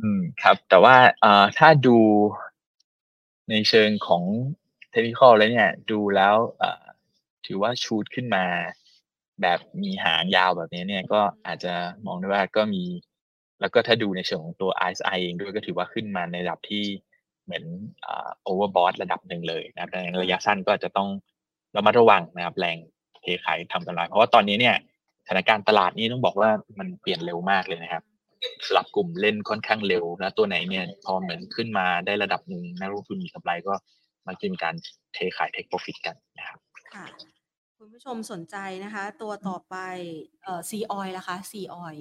[0.01, 1.97] อืมครับ แต่ว่าเอ่อถ้าดู
[3.49, 4.23] ในเชิงของ
[4.91, 6.83] เทคนิคอลแล้วเนี่ย ดูแล้วเอ่อ
[7.45, 8.45] ถือว่าชูดขึ้นมา
[9.41, 11.73] แบบมีหางยาวแบบนี้เนี่ยก็อาจจะ
[12.05, 12.83] มองได้ว่าก็มี
[13.61, 16.83] แล้วก็ถ้าดูในเชิงของตัว RSI เองด้วยก็ถือว่าขึ้นมาในระดับที่
[17.45, 17.63] เหมือน
[18.43, 21.09] โอเวอร์บอทระดับหนึ่งเลยนะครับดังนั้นระยะสั้นก็อาจจะต้อง
[21.75, 22.77] ระมัดระวังนะครับแรง
[23.21, 24.75] เทขายทำกำไรเพราะว่าตอนนี้เนี่ย
[25.25, 28.03] สถานการณ์ตลาดนี้ต้องบอกว่ามันเปลี่ยนเร็วมากเลยนะครับ
[28.67, 33.73] สลับกลุ่มเล่นค่อนข้างเร็วแล้วตัวไหนเนี่ยพอเหมือนขึ้นมาได้ระดับหนึ่งนักลงทุนมีกำไรก็
[34.27, 34.75] มักจะมีการ
[35.13, 36.59] เทขาย take profit กันนะครับ
[37.77, 39.75] ค่ะคุณผู้ชมสนใจนะคะ ตัวต่อไป
[40.43, 41.95] เอ่อซีออยล่ะคะซีออย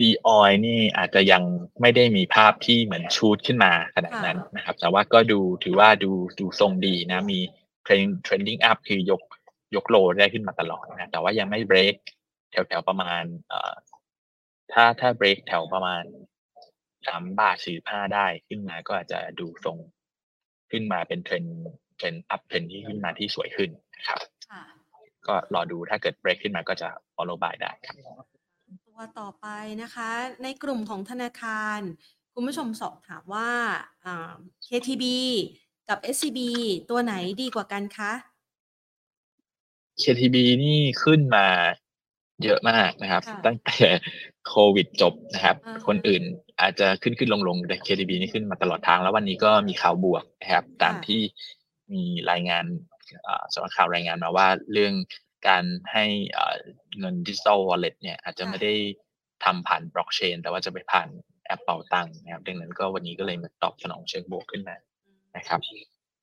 [0.00, 1.42] ดีออยนี่อาจจะยัง
[1.80, 7.40] ไม่ได้มีภาพที่เหมือน shoot ขึ้นมาขนาดนั้นนะครับ แต่ว่าก็ดูถือว่าดูดูทรงดีนะ มี
[7.82, 9.22] trend trending up คือยก
[9.76, 11.94] ยก low ได้ขึ้นมาตลอดนะ แต่ว่ายังไม่เบรก
[12.50, 13.74] แถวแถวๆประมาณเอ่อ
[14.72, 16.02] ถ้าถ้าเบรกแถวประมาณ
[17.06, 19.78] สามบาทสี่ห้าได้ขึ้นมาก็อาจจะดูทรง
[20.74, 21.44] ขึ้นมาเป็น trend
[21.96, 24.20] trend uptrend ที่ขึ้นมาที่สวยขึ้นนะครับ
[24.50, 24.62] ค่ะ
[25.26, 27.96] ก็รอดูถ้าเกิดเบรกขึ้นมาก็จะ follow buy ได้ครับ
[28.86, 29.46] ตัวต่อไป
[29.82, 30.10] นะคะ
[30.42, 31.80] ในกลุ่มของธนาคาร
[32.34, 33.50] คุณผู้ชมสอบถามว่า
[34.04, 34.34] อ่า
[34.66, 35.04] KTB
[35.88, 36.40] กับ SCB
[36.90, 38.12] ตัวไหนดีกว่ากันคะ
[40.02, 41.46] KTB นี่ขึ้นมา
[42.42, 43.86] เยอะมากนะครับ ค่ะตั้งแต่
[44.48, 46.22] โควิดจบนะครับ อ่าฮะคนอื่น
[46.60, 51.20] อาจจะขึ้นขึ้นลงลงแต่ KTB นี่ขึ้นมาตลอดทาง แล้ววันนี้ก็มีข่าวบวกนะครับ ตามที่
[51.92, 52.64] มีรายงาน
[53.26, 54.94] อ่าสำนักข่าวรายงานมาว่าเรื่อง
[55.48, 56.04] การให้
[56.36, 56.54] อ่า
[56.98, 58.72] เงินดิจิ t a ลวอลเล็ตเนี่ยอาจจะไม่ได้
[59.44, 61.08] ทำผ่านบล็อกเชนแต่ว่าจะไปผ่าน
[61.46, 64.76] แอปเป่าตังค์นะครับ ดังนั้นก็วันนี้ก็เลยมาตอบสนองเชิงบวกขึ้นมา
[65.36, 65.60] นะครับ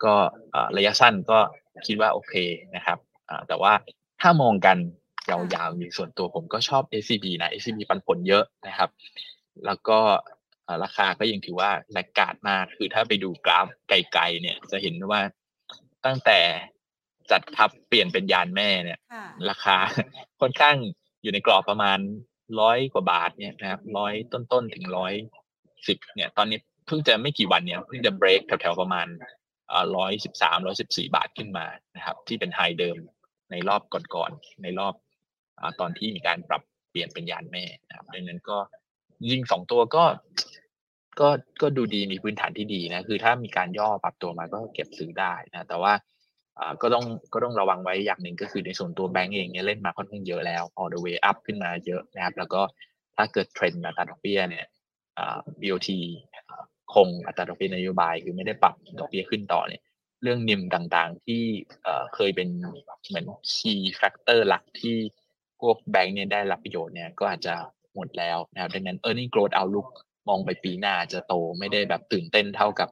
[0.03, 0.13] ก็
[0.51, 1.39] เอ่อระยะสั้นก็
[1.87, 2.33] คิดว่าโอเค
[2.75, 2.97] นะครับ
[3.29, 3.73] อ่าแต่ว่า
[4.21, 4.77] ถ้ามองกัน
[5.31, 8.89] ยาวๆอยู่ส่วนตัวผมก็ชอบ SCB นะ SCB ปันผลเยอะนะครับ
[9.65, 9.99] แล้วก็
[10.65, 15.21] เอ่อราคาก็ยังถือว่าแลกกาดมากคือถ้าไปดูกราฟไกลๆเนี่ย จะเห็นว่า
[16.05, 16.39] ตั้งแต่
[17.31, 19.77] จัดทับเปลี่ยนเป็นยานแม่เนี่ยค่ะราคา
[20.41, 20.75] ค่อนข้าง
[21.21, 21.99] อยู่ในกรอบประมาณ
[22.59, 25.13] ร้อยกว่าบาทเนี่ยนะครับร้อยต้นๆถึงร้อย
[25.87, 29.07] สิบเนี่ย ตอนนี้เพิ่งจะไม่กี่วันเนี่ยเพิ่งจะเบรกแถวๆประมาณ
[29.95, 31.65] ร้อยสิบสามร้อยสิบสี่บาทขึ้นมา
[31.95, 32.97] นะครับ ที่เป็นไฮเดิม
[33.51, 35.10] ในรอบก่อนๆในรอบอ
[35.79, 38.57] ตอนที่มีการปรับเปลี่ยนเป็นยานแม่นะครับดังนั้นก็
[39.29, 40.05] ยิงสองตัวก็
[41.19, 41.29] ก็
[41.61, 45.93] ก็ดูดีมีพื้นฐานที่ดีนะคือถ้ามีการย่อปรับตัวมาก็เก็บซื้อได้นะแต่ว่า
[46.81, 52.61] ก็ต้องก็ต้องระวังไว้อย่างหนึ่งก็คือในส่วนตัวแบงก์เองเนี่ยเล่นมาค่อนข้างเยอะแล้ว all the way up ขึ้นมาเยอะนะครับ แล้วก็
[53.17, 54.65] ถ้าเกิดเทรนด์อัตราดอกเบี้ยเนี่ย
[55.61, 55.89] BOT
[56.93, 59.81] คงอัตราดอกเบี้ยนโยบาย คือไม่ได้ปรับดอกเบี้ยขึ้นต่อเนี่ย
[60.23, 61.41] เรื่องนิมต่างๆที่
[61.83, 62.47] เอ่อเคยเป็น
[63.07, 64.97] เหมือน key factor หลักที่
[65.61, 67.53] พวกแบงก์เนี่ยได้รับประโยชน์เนี่ยก็อาจจะ
[67.95, 69.87] หมดแล้วนะครับดังนั้น earning growth outlook
[70.29, 72.89] มองไปปีหน้าจะโตไม่ได้แบบตื่นเต้นเท่ากับ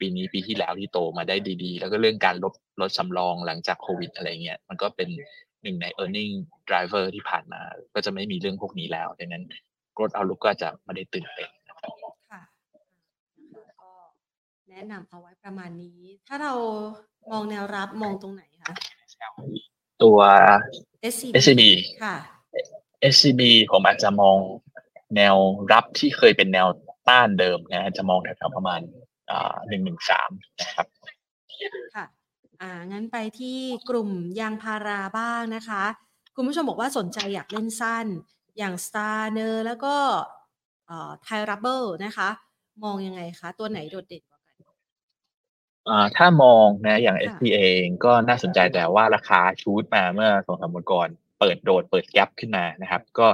[0.00, 5.08] ปีนี้ปีที่แล้วที่โตมาได้ดีๆ แล้วก็เรื่องการลดลดสำรองหลังจากโควิดอะไรเงี้ยมันก็เป็น
[5.62, 6.34] หนึ่งใน e a r n i n g
[6.68, 7.60] driver ที่ผ่านมา
[7.94, 9.44] ก็จะไม่มีเรื่องพวกนี้แล้วดังนั้น
[9.96, 11.92] growth outlook ก็จะไม่ได้ตื่นเต้นนะครับ
[12.32, 12.42] ค่ะ
[13.54, 13.90] นะคะก็
[14.70, 16.54] แนะนำเอาไว้ประมาณนี้ ถ้าเรา
[17.30, 18.72] มองแนวรับมองตรงไหนคะ
[20.02, 20.18] ตัว
[21.12, 21.62] SCB SCB
[22.02, 22.16] ค่ะ
[23.12, 23.42] SCB
[23.72, 24.38] ผมอาจจะมอง
[25.16, 25.36] แนว
[25.72, 26.66] รับที่เคยเป็นแนว
[27.08, 28.80] ต้านเดิมนะจะมองแถวๆประมาณ
[29.68, 30.30] หนึ่งหนึ่งสาม
[30.60, 30.86] นะครับ
[31.96, 32.06] ค่ะ
[32.60, 35.84] อ่างั้นไปที่กลุ่มยางพาราบ้างนะคะ
[36.36, 38.06] คุณผู้ชมบอกว่าสนใจอยากเล่นสั้น
[38.58, 39.96] อย่าง Star เนอร์แล้วก็
[40.86, 42.28] เอ่อ Thai Rubber นะคะ
[42.84, 44.31] มองยังไงคะ ตัวไหนโดดเด่นกว่ากันอ่า
[46.16, 51.08] ถ้ามองนะอย่างค่ะ STA เองก็น่าสนใจแต่ว่าราคา shoot มาเมื่อสองสามวันก่อน
[51.40, 53.28] เปิดโดดเปิด gap ขึ้นมานะครับ ก็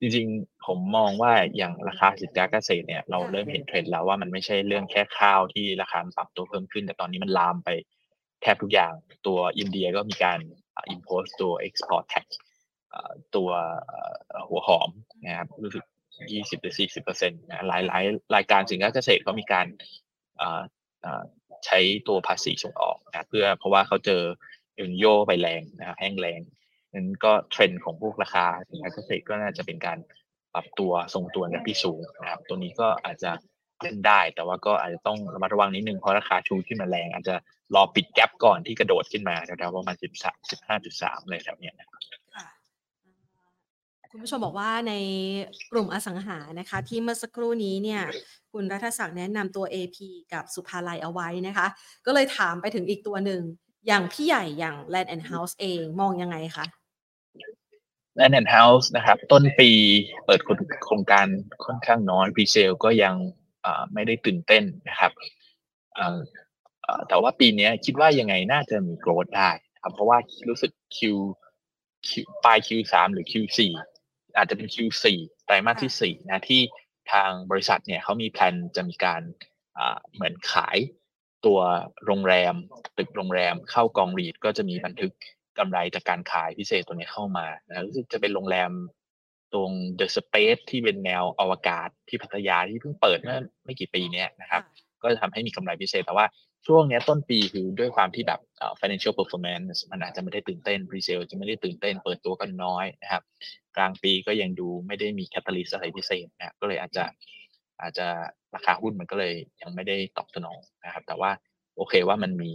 [0.00, 7.70] จริงๆ ผมมองว่าอย่างราคาสินค้าเกษตรเนี่ยเราเริ่มเห็นเทรนด์แล้วว่ามันไม่ใช่เรื่องแค่ข้าวที่ราคามันปรับตัวเพิ่มขึ้น แต่ตอนนี้มันลามไป
[8.42, 8.92] แทบทุกอย่าง
[9.26, 10.38] ตัวอินเดียก็มีการ
[10.74, 12.26] อ่า impose ตัว export tax
[12.94, 13.50] อ่าตัว
[13.86, 14.90] เอ่อหัวหอม
[15.24, 15.84] นะครับรู้สึก
[16.26, 18.02] 20 หรือ 40เปอร์เซ็นต์นะหลายหลาย
[18.34, 19.66] รายการสินค้าเกษตรก็มีการ
[20.40, 20.62] อ่า
[21.04, 21.22] อ่า
[21.66, 21.78] ใช้
[22.08, 24.22] ตัวภาษีส่งออกนะเพื่อเพราะว่าเขาเจอ
[24.74, 26.40] เอลนิโยไปแรงนะครับแห้งแรง
[26.94, 29.98] นั้นก็เทรนด์ของพวกราคาสินค้าเกษตรก็น่าจะเป็นการ
[30.54, 33.30] ปรับตัวทรงตัวในที่สูงนะครับ ตัวนี้ก็อาจจะ
[33.82, 37.34] เล่นได้ แต่ว่าก็อาจจะต้องระมัดระวังนิดนึงเพราะราคา shoot ขึ้นมาแรง อาจจะ
[37.74, 40.04] รอปิด gap ก่อนที่กระโดดขึ้นมาแถวๆประมาณ13
[40.60, 42.07] 15.3เลยแถวเนี้ยนะค่ะอ่า
[44.10, 44.94] คุณผู้ชมบอกว่าใน
[45.72, 48.02] กลุ่มอสังหานะคะ ที่เมื่อสักครู่นี้เนี่ย
[48.52, 49.96] คุณรัฐศักดิ์แนะนำตัว AP
[50.32, 51.66] กับศุภาลัยเอาไว้นะคะ
[52.06, 53.42] ก็เลยถามไปถึงอีกตัวหนึ่ง
[53.86, 56.66] อย่างพี่ใหญ่อย่าง Land and House เองมองยังไงคะ
[58.16, 59.70] แลนด์เฮาส์นะครับ ต้นปี
[60.24, 60.40] เปิด
[60.84, 61.26] โครงการ
[61.64, 63.14] ค่อนข้างน้อยพรีเซลก็ยัง
[63.92, 65.12] ไม่ได้ตื่นเต้นนะครับ
[67.08, 69.50] แต่ว่าปีนี้คิดว่ายังไงน่าจะมีโกรธได้
[69.82, 70.98] ครับเพราะว่ารู้สึก Q
[72.08, 72.10] Q
[72.44, 73.58] ปลาย Q3 หรือ Q4
[74.36, 75.04] อาจจะเป็น Q4
[75.46, 76.62] ไตรมาสที่4นะที่
[77.12, 79.22] ทางบริษัทเนี่ยเขามีแผนจะมีการ
[79.78, 80.78] อ่าเหมือนขาย
[81.46, 81.60] ตัว
[82.06, 82.54] โรงแรม
[82.98, 85.12] ตึกโรงแรมเข้ากองรีดก็จะมีบันทึก
[85.58, 88.70] กำไรจากการขายพิเศษตัวนี้เข้ามานะรู้สึกจะเป็นโรงแรม
[89.52, 94.62] ตรง The Space ที่เป็นแนวอวกาศที่พัทยาที่เพิ่งเปิดเมื่อไม่กี่ปีเนี้ยนะครับ
[95.02, 96.26] ก็จะทำให้มีกำไรพิเศษแต่ว่า
[96.66, 98.40] ช่วงนี้ต้นปีคือด้วยความที่แบบ
[98.80, 103.22] financial performance มันอาจจะไม่ได้ตื่นเต้น pre-sale จะไม่ได้ตื่นเต้นเปิดตัวกันน้อยนะครับ
[103.76, 107.04] กลางปีก็ยังดูไม่ได้มี catalyst อะไรพิเศษนะครับก็เลยอาจจะ
[107.82, 108.06] อาจจะ
[108.54, 111.30] ราคาหุ้นมันก็เลยยังไม่ได้ตอบสนองนะครับ แต่ว่า
[111.76, 112.52] โอเคว่ามันมี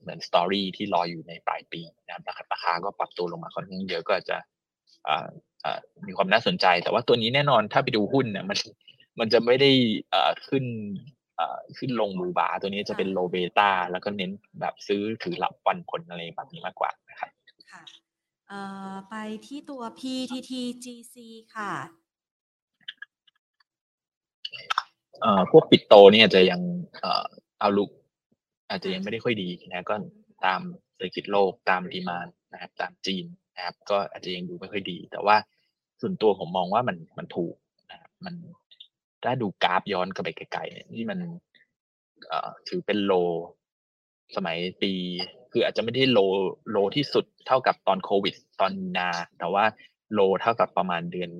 [0.00, 2.22] เหมือนสตอรี่ที่รออยู่ในปลายปีนะครับ
[2.52, 4.38] ราคาก็ปรับตัวลงมาค่อนข้างเยอะก็อาจจะ
[6.06, 8.58] มีความน่าสนใจ แต่ว่าตัวนี้แน่นอนถ้าไปดูหุ้นเนี่ยมัน
[9.18, 9.70] มันจะไม่ได้
[10.48, 10.64] ขึ้น
[11.78, 14.30] ขึ้นลงบูบาตัวนี้จะเป็นโลเบต้าแล้วก็เน้น
[14.60, 17.30] แบบซื้อถือหลับวันผลอะไรแบบนี้มากกว่านะครับ
[17.72, 17.82] ค่ะ
[18.48, 18.60] เอ่
[18.92, 19.14] อไป
[19.46, 21.16] ที่ตัว PTTGC
[21.54, 21.72] ค่ะ
[25.20, 26.60] เอ่อพวกปิดโตเนี่ยจะยัง
[26.98, 27.26] เอ่อ
[27.60, 27.90] เอาลุก
[28.68, 29.94] อาจจะยังไม่ได้ค่อยดีนะก็
[30.44, 30.60] ตาม
[30.94, 33.24] เศรษฐกิจโลกตามดีมานนะครับตามจีน
[33.56, 35.36] นะครับก็อาจจะยังดูไม่ค่อยดี แต่ว่า
[36.00, 37.54] ส่วนตัวผมมองว่ามันมันถูก
[37.90, 38.34] นะครับมัน
[39.24, 41.18] ถ้าดูกราฟย้อนกลับไปไกลๆเนี่ยนี่มัน
[42.28, 43.12] เอ่อถือเป็นโล
[44.36, 44.92] สมัยปี
[45.52, 46.18] คืออาจจะไม่ได้โล
[46.70, 49.64] โลที่สุดเท่ากับตอนโควิด ตอนนา แต่ว่า
[50.12, 51.30] โลเท่ากับประมาณเดือน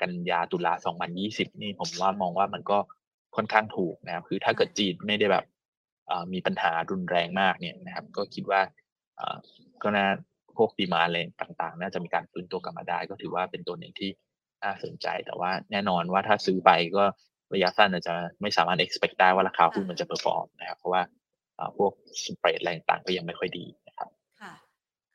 [0.00, 0.72] กันยาตุลา
[1.16, 2.78] 2020นี่ผมว่ามองว่ามันก็
[3.36, 5.44] ค่อนข้างถูกนะครับ คือถ้าเกิดจีนไม่ได้แบบ
[6.32, 8.60] มีปัญหารุนแรงมากเนี่ยนะครับ ก็คิดว่า
[9.82, 10.06] ก็น่า
[10.56, 14.10] พวกดีมาอะไรต่างๆ น่าจะมีการฟื้นตัวกลับมาได้ ก็ถือว่าเป็นตัวหนึ่งที่
[14.66, 17.04] น่าสนใจ แต่ว่าแน่นอนว่าถ้าซื้อไปก็
[17.54, 21.02] ระยะสั้นอาจจะไม่สามารถ expect ได้ว่าราคาหุ้นมันจะ perform นะครับ เพราะว่า
[21.56, 21.92] เอ่อพวก
[22.24, 24.08] สเปรดอะไรต่างๆก็ยังไม่ค่อยดีนะครับ
[24.40, 24.54] ค่ะ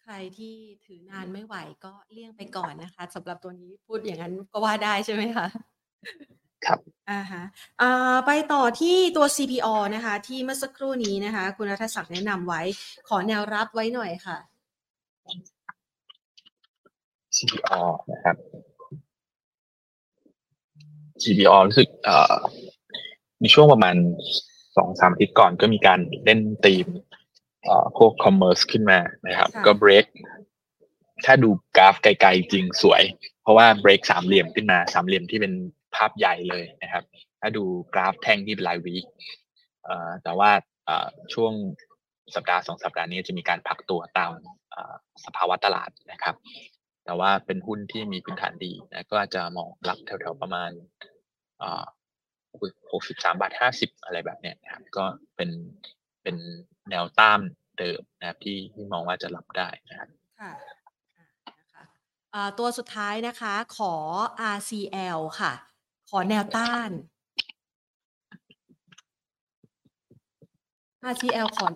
[0.02, 5.48] ใครที่ถือนานไม่ไหวก็เลี่ยงไปก่อนนะคะสำหรับตัวนี้พูดอย่างนั้นก็ว่าได้ใช่ไหมคะ
[6.66, 6.80] ครับ
[7.12, 7.44] อ่าฮะ
[7.82, 12.62] อ่าไปต่อที่ตัว CPO นะคะ ที่เมื่อสักครู่นี้นะคะ คุณรัฐศักดิ์แนะนำไว้
[13.08, 14.38] ขอแนวรับไว้หน่อยค่ะ
[17.36, 17.82] CPO
[18.12, 18.36] นะครับ
[21.22, 22.36] CPO รู้สึกเอ่อ
[23.42, 23.96] ในช่วงประมาณ
[24.78, 26.88] สองสามอาทิตย์ก่อนก็มีการเล่นตีม
[27.98, 30.06] พวกคอมเมอร์สขึ้นมานะครับ ก็เบรก
[31.26, 33.04] ถ้าดูกราฟไกลๆจริงสวย
[33.42, 35.54] เพราะว่าเบรกสามเหลี่ยมขึ้นมาสามเหลี่ยมที่เป็น
[35.96, 37.04] ภาพใหญ่เลยนะครับ
[37.42, 37.64] ถ้าดู
[37.94, 39.06] กราฟแท่งที่เป็นรายวีค
[40.24, 40.52] แต่ว่า
[41.34, 41.54] ช่วง
[42.36, 44.32] สัปดาห์สองสัปดาห์นี้จะมีการพักตัวตาม
[45.26, 46.36] สภาวะตลาดนะครับ
[47.06, 50.72] แต่ว่าเป็นหุ้นที่มีพื้นฐานดีนะก็จะมองรับแถวๆประมาณ
[52.92, 55.06] หกสิบสามบาทห้าสิบอะไรแบบเนี้ยนะครับก็
[55.36, 55.50] เป็น
[56.24, 56.36] เป็น
[56.90, 57.40] แนวต้าน
[57.80, 60.10] เดิมนะครับที่ที่มองว่าจะรับได้นะครับ
[60.42, 60.52] ค่ะ
[61.60, 61.84] นะคะ
[62.60, 63.94] ตัวสุดท้ายนะคะขอ
[64.56, 65.54] RCL ค่ะ
[66.10, 66.90] ขอแนวต้าน
[71.12, 71.68] RCL ขอ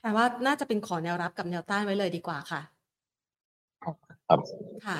[0.00, 2.60] แปลว่าน่าจะเป็นขอแนวรับกับแนวต้านไว้เลยดีกว่าค่ะ
[4.28, 4.40] ครับ
[4.86, 4.96] ค่ะ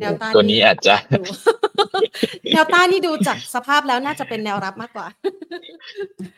[0.00, 0.94] แนวต้านตัวนี้อาจจะ
[2.52, 5.06] แนวต้านนี่ดูจากสภาพแล้วน่าจะเป็นแนวรับมากกว่า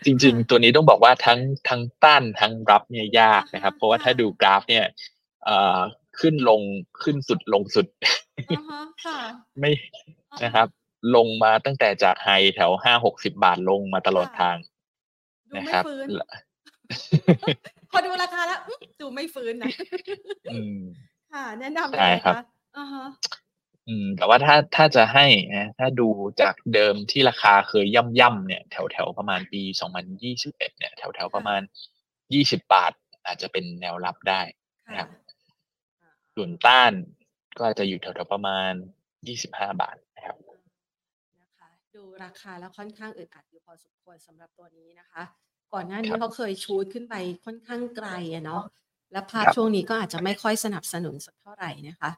[0.05, 4.85] จริง ๆ ตัวนี้ต้องบอกว่าทั้งทั้งต้านทั้งรับเนี่ยยากนะครับ เพราะว่าถ้าดูกราฟเนี่ย
[5.45, 5.79] เอ่อ
[6.21, 6.61] ขึ้นลง
[7.03, 7.87] ขึ้นสุดลงสุด
[9.59, 9.73] ไม่
[10.45, 10.67] นะครับ
[11.17, 14.57] ลงมาตั้งแต่จากไฮแถวห้าหกสิบาทลงมาตลอดทาง
[15.57, 15.85] นะครับ
[17.91, 18.61] พอดูราคาแล้ว
[19.01, 19.71] ดูไม่ฟื้นนะ
[21.33, 22.45] ค่ะแนะนำเลยครับ
[22.77, 23.07] อ่าฮะ
[23.89, 26.09] อืมแต่ว่าถ้าถ้าจะให้นะถ้าดู
[26.41, 31.61] จากเดิมที่ราคาเคยย่ำย่ำเนี่ยแถวแถวประมาณปีสองพันยี่สิบเอ็ดเนี่ยแถวแถวประมาณ
[32.35, 32.93] ยี่สิบบาท
[33.27, 34.43] อาจจะเป็นแนวรับได้
[34.89, 35.09] นะครับ
[36.35, 36.93] ส่วนต้าน
[37.59, 38.73] ก็จะอยู่แถวๆประมาณ
[39.29, 40.37] ยี่สิบห้าบาทนะครับ
[41.41, 45.23] นะคะดูราคาแล้วค่อนข้างอึดอัดอยู่พอสมควรสำหรับตัวนี้นะคะ
[45.73, 47.15] ก่อนหน้านี้เขาเคยชูดขึ้นไป
[47.45, 48.63] ค่อนข้างไกลอะเนาะ
[49.13, 52.11] และภาพช่วงนี้ก็อาจจะไม่ค่อยสนับสนุนสักเท่าไหร่นะคะ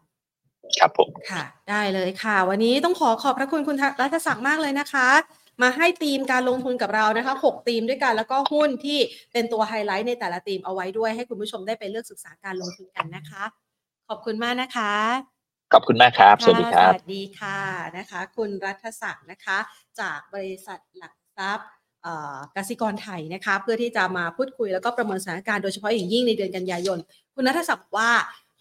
[0.79, 5.09] ครับผมค่ะ ได้เลยค่ะ วันนี้ต้องขอขอบพระคุณคุณรัฐศักดิ์มากเลยนะคะ
[5.63, 8.99] มาให้ธีมการลงทุนกับเรานะคะหกธีมด้วยกันแล้วก็หุ้นที่
[9.33, 13.45] เป็นตัวไฮไลท์ในแต่ละธีมเอาไว้ด้วย ให้คุณผู้ชมได้ไปเลือกศึกษาการลงทุนกันนะคะ
[14.09, 14.95] ขอบคุณมากนะคะ
[15.73, 17.59] ขอบคุณมากครับ สวัสดีครับ สวัสดีค่ะ
[17.99, 19.59] นะคะ คุณรัฐศักดิ์นะคะ
[20.01, 21.69] จากบริษัทหลักทรัพย์
[22.57, 26.99] กสิกรไทยนะคะเพื่อที่จะมาพูดคุยแล้วก็ประเมินสถานการณ์โดยเฉพาะอย่างยิ่งในเดือนกันยายน
[27.35, 28.11] คุณนัทศักดิ์ว่า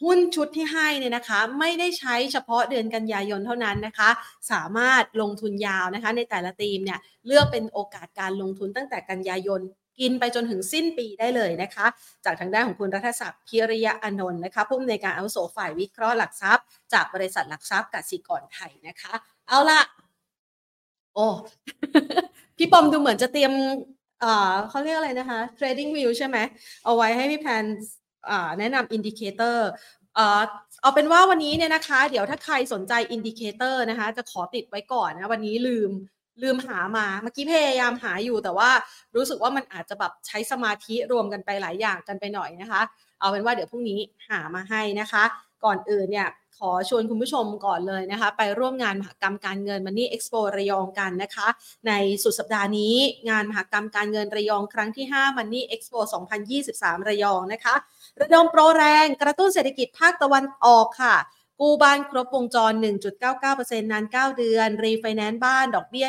[0.03, 4.09] หุ้นชุดที่ให้เนี่ยนะคะ ไม่ได้ใช้เฉพาะเดือนกันยายนเท่านั้นนะคะ
[4.51, 9.61] สามารถลงทุนยาวนะคะ ในแต่ละทีมเนี่ยเลือกเป็นโอกาสการลงทุนตั้งแต่กันยายน
[9.99, 11.85] กินไปจนถึงสิ้นปีได้เลยนะคะ
[12.25, 19.13] จากทางด้านของคุณรัฐศักดิ์พิริยะอนนท์นะคะผู้อำนวยการอาวุโสฝ่ายวิเคราะห์หลักทรัพย์ จากบริษัทหลักทรัพย์กสิกรไทยนะคะ
[19.47, 19.81] เอาละ
[21.13, 21.27] โอ้
[22.57, 23.51] พี่ปอมดูเหมือนจะเตรียม
[24.69, 26.37] เขาเรียกอะไรนะคะ TradingView ใช่ไหม
[26.85, 27.63] เอาไว้ให้พี่แพน
[28.59, 29.67] แนะนำ indicator
[30.81, 35.91] เอาเป็นว่าวันนี้เนี่ยนะคะ เดี๋ยวถ้าใครสนใจ indicator นะคะ จะขอติดไว้ก่อนนะ วันนี้ลืม
[36.43, 38.69] ลืมหามา เมื่อกี้พยายามหาอยู่แต่ว่า
[39.15, 42.81] รู้สึกว่ามันอาจจะแบบใช้สมาธิรวมกันไปหลายอย่างกันไปหน่อยนะคะ
[43.19, 43.99] เอาเป็นว่าเดี๋ยวพรุ่งนี้
[44.29, 45.23] หามาให้นะคะ
[45.65, 46.27] ก่อนอื่นเนี่ย
[46.57, 51.47] ขอชวนคุณผู้ชมก่อนเลยนะคะ ไปร่วมงานมหกรรมการเงินมันนี่เอ็กซ์โประยองกันนะคะ
[51.87, 51.91] ใน
[52.23, 52.95] สุดสัปดาห์นี้
[53.29, 55.99] งานมหกรรมการเงินระยองครั้งที่5 Money Expo
[56.53, 57.75] 2023 ระยองนะคะ
[58.21, 61.15] ระดมโปรแรงกระตุ้นเศรษฐกิจภาคตะวันออกค่ะ
[61.61, 62.73] กู้บ้านครบวงจร
[63.31, 66.07] 1.99%นาน 9 เดือน รีไฟแนนซ์บ้านดอกเบี้ย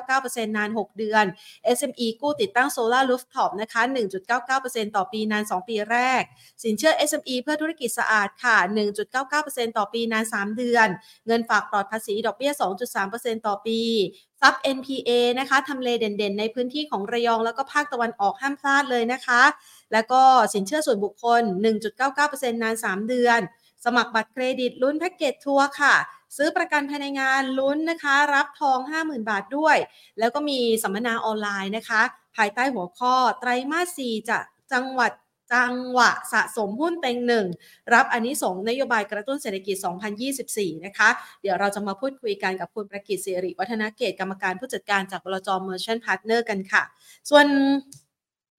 [0.00, 1.24] 1.99%นาน 6 เดือน
[1.76, 3.82] SME กู้ติดตั้งโซลาร์รูฟท็อปนะคะ
[4.38, 6.22] 1.99%ต่อปีนาน 2 ปีแรก
[6.64, 8.56] สินเชื่อ SME เพื่อธุรกิจสะอาดค่ะ
[9.16, 10.88] 1.99%ต่อปีนาน 3 เดือน
[11.26, 12.52] เงินฝากปลอดภาษีดอกเบี้ย
[12.98, 13.80] 2.3%ต่อปี
[14.40, 19.42] ทรัพย์ NPA นะคะทำเลเด่นๆ ในพื้นที่ของระยองแล้วก็ภาคตะวันออกห้ามพลาดเลยนะคะ
[19.92, 20.22] แล้วก็
[20.54, 21.42] สินเชื่อส่วนบุคคล
[22.02, 23.40] 1.99%นาน 3 เดือน
[23.84, 25.94] สมัครบัตรเครดิตลุ้นแพ็กเกจทัวร์ค่ะ
[26.36, 29.76] ซื้อประกันภายในงานลุ้นนะคะ รับทอง 50,000 บาทด้วย
[30.18, 32.02] แล้วก็มีสัมมนาออนไลน์นะคะ
[32.36, 34.38] ภายใต้หัวข้อไตรมาส 4 จะ
[34.72, 35.12] จังหวัด
[35.54, 37.46] จังหวะสะสมหุ้นเต็งหนึ่ง
[37.94, 39.76] รับอานิสงส์นโยบายกระตุ้นเศรษฐกิจ
[40.30, 41.08] 2024 นะคะ
[41.42, 45.48] เดี๋ยวเราจะมาพูดคุยกันกับคุณประกิตสิริวัฒนเกตุกรรมการผู้จัดการจากบลจ.
[45.52, 46.82] Merchant Partners กันค่ะ
[47.30, 47.46] ส่วน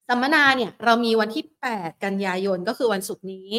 [0.09, 3.49] สัมมนาเนี่ยเรามีวันที่ 8 กันยายนก็คือวันศุกร์นี้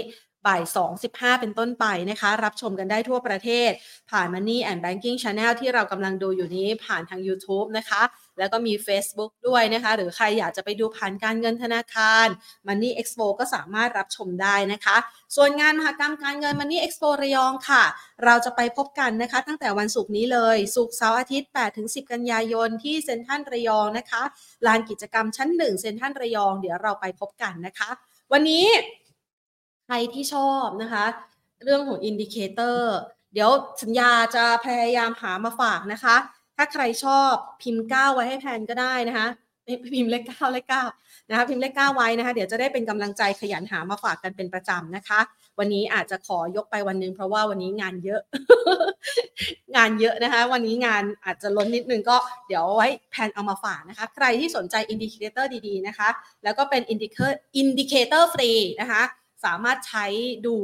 [0.47, 0.63] บ่าย
[1.03, 3.71] 2.15 เป็นต้นไปนะคะ รับชมกันได้ทั่วประเทศ
[4.11, 8.03] ผ่าน Money and Banking Channel ที่เรากำลังดูอยู่นี้ผ่านทาง YouTube นะคะ
[8.39, 12.27] แล้วก็มี Facebook ด้วยนะคะ หรือใครอยากจะไปดูผ่านการเงินธนาคาร
[12.69, 14.97] Money Expo ก็สามารถรับชมได้นะคะ
[15.37, 17.85] ส่วนงานมหกรรมการเงิน Money Expo ระยองค่ะ
[18.25, 24.23] เราจะไปพบกันนะคะ ตั้งแต่วันศุกร์นี้เลยศุกร์เสาร์อาทิตย์8-10 กันยายนที่เซ็นทรัลระยองนะคะ
[24.67, 27.91] ลานกิจกรรมชั้น 1 เซ็นทรัลระยอง เดี๋ยวเราไปพบกันนะคะ
[28.33, 28.67] วันนี้
[29.87, 31.05] ใครที่ชอบนะคะ
[31.65, 32.95] เรื่องของ indicator
[33.33, 33.51] เดี๋ยว
[33.83, 36.17] สัญญาจะพยายามหามาฝากนะคะ
[36.57, 39.29] ถ้าใครชอบพิมพ์9ไว้ให้แพนก็ได้นะคะ
[39.95, 40.67] พิมพ์เลข9เลข
[40.99, 45.21] 9นะคะพิมพ์เลข9ไว้นะคะ เดี๋ยวจะได้เป็นกำลังใจขยันหามาฝากกันเป็นประจำนะคะ
[45.59, 48.21] วันนี้อาจจะขอยกไปวันนึงเพราะว่าวันนี้งานเยอะ
[49.77, 52.17] งานเยอะนะคะ วันนี้งานอาจจะล้นนิดนึงก็
[52.49, 56.09] เดี๋ยวไว้แพนเอามาฝากนะคะ ใครที่สนใจ indicator ดีๆนะคะ
[56.45, 59.03] แล้วก็เป็น indicator indicator ฟรีนะคะ
[59.45, 60.07] สามารถใช้
[60.47, 60.55] ดู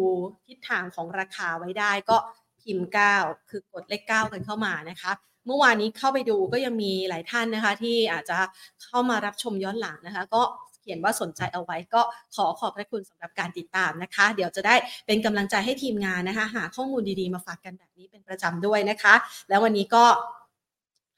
[0.47, 2.17] ทิศทางของราคาไว้ได้ก็
[2.63, 5.13] พิมพ์ 9 คือกดเลข 9 กันเข้ามานะคะ
[5.47, 8.39] เมื่อวานนี้เข้าไปดูก็ยังมีหลายท่านนะคะ ที่อาจจะ
[8.85, 10.43] เข้ามารับชมย้อนหลังนะคะ ก็
[10.81, 12.03] เขียนว่าสนใจเอาไว้ก็
[12.35, 14.75] ขอขอบพระคุณสำหรับการติดตามนะคะ เดี๋ยวจะได้
[15.07, 19.15] เป็นกำลังใจให้ทีมงานนะคะ หาข้อมูลดีๆมาฝากกันแบบนี้เป็นประจำด้วยนะคะ
[19.49, 20.05] แล้ววันนี้ก็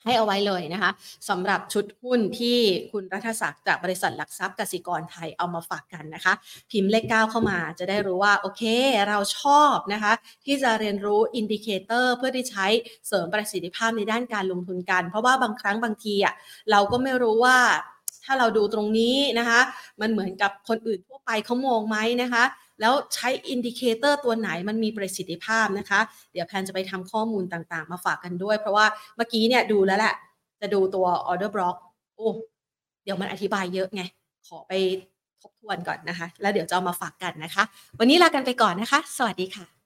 [0.05, 0.91] ให้เอาไว้เลยนะคะ
[1.29, 2.59] สำหรับชุดหุ้นที่
[2.93, 6.33] คุณรัฐศักดิ์จากบริษัทหลักทรัพย์กสิกรไทยเอามาฝากกันนะคะ
[6.71, 8.63] พิมพ์เลข 9 เข้ามาจะได้รู้ว่า โอเค
[9.09, 10.13] เราชอบนะคะ
[10.45, 12.67] ที่จะเรียนรู้ indicator เพื่อที่ใช้
[13.07, 16.35] เสริมประสิทธิภาพในด้านการลงทุนกัน เพราะว่าบางครั้งบางทีอะ
[16.71, 17.59] เราก็ไม่รู้ว่า
[18.25, 19.61] ถ้าเราดูตรงนี้นะคะ
[20.01, 22.45] มันเหมือนกับคนอื่นทั่วไปเขามองไหมนะคะ
[22.81, 26.01] แล้วใช้ indicator ตัวไหนมันมีประสิทธิภาพนะคะ
[26.33, 30.15] เดี๋ยวแพนจะไปทำข้อมูลต่างๆ มาฝากกันด้วย เพราะว่าเมื่อกี้เนี่ยดูแล้วแหละ
[30.61, 31.77] จะดูตัว order block
[32.17, 32.29] โอ้
[33.05, 34.03] เดี๋ยวมันอธิบายเยอะไง
[34.47, 34.73] ขอไป
[35.43, 37.65] ทบทวนก่อนนะคะ แล้วเดี๋ยวจะเอามาฝากกันนะคะ
[37.99, 39.80] วันนี้ลากันไปก่อนนะคะ สวัสดีค่ะ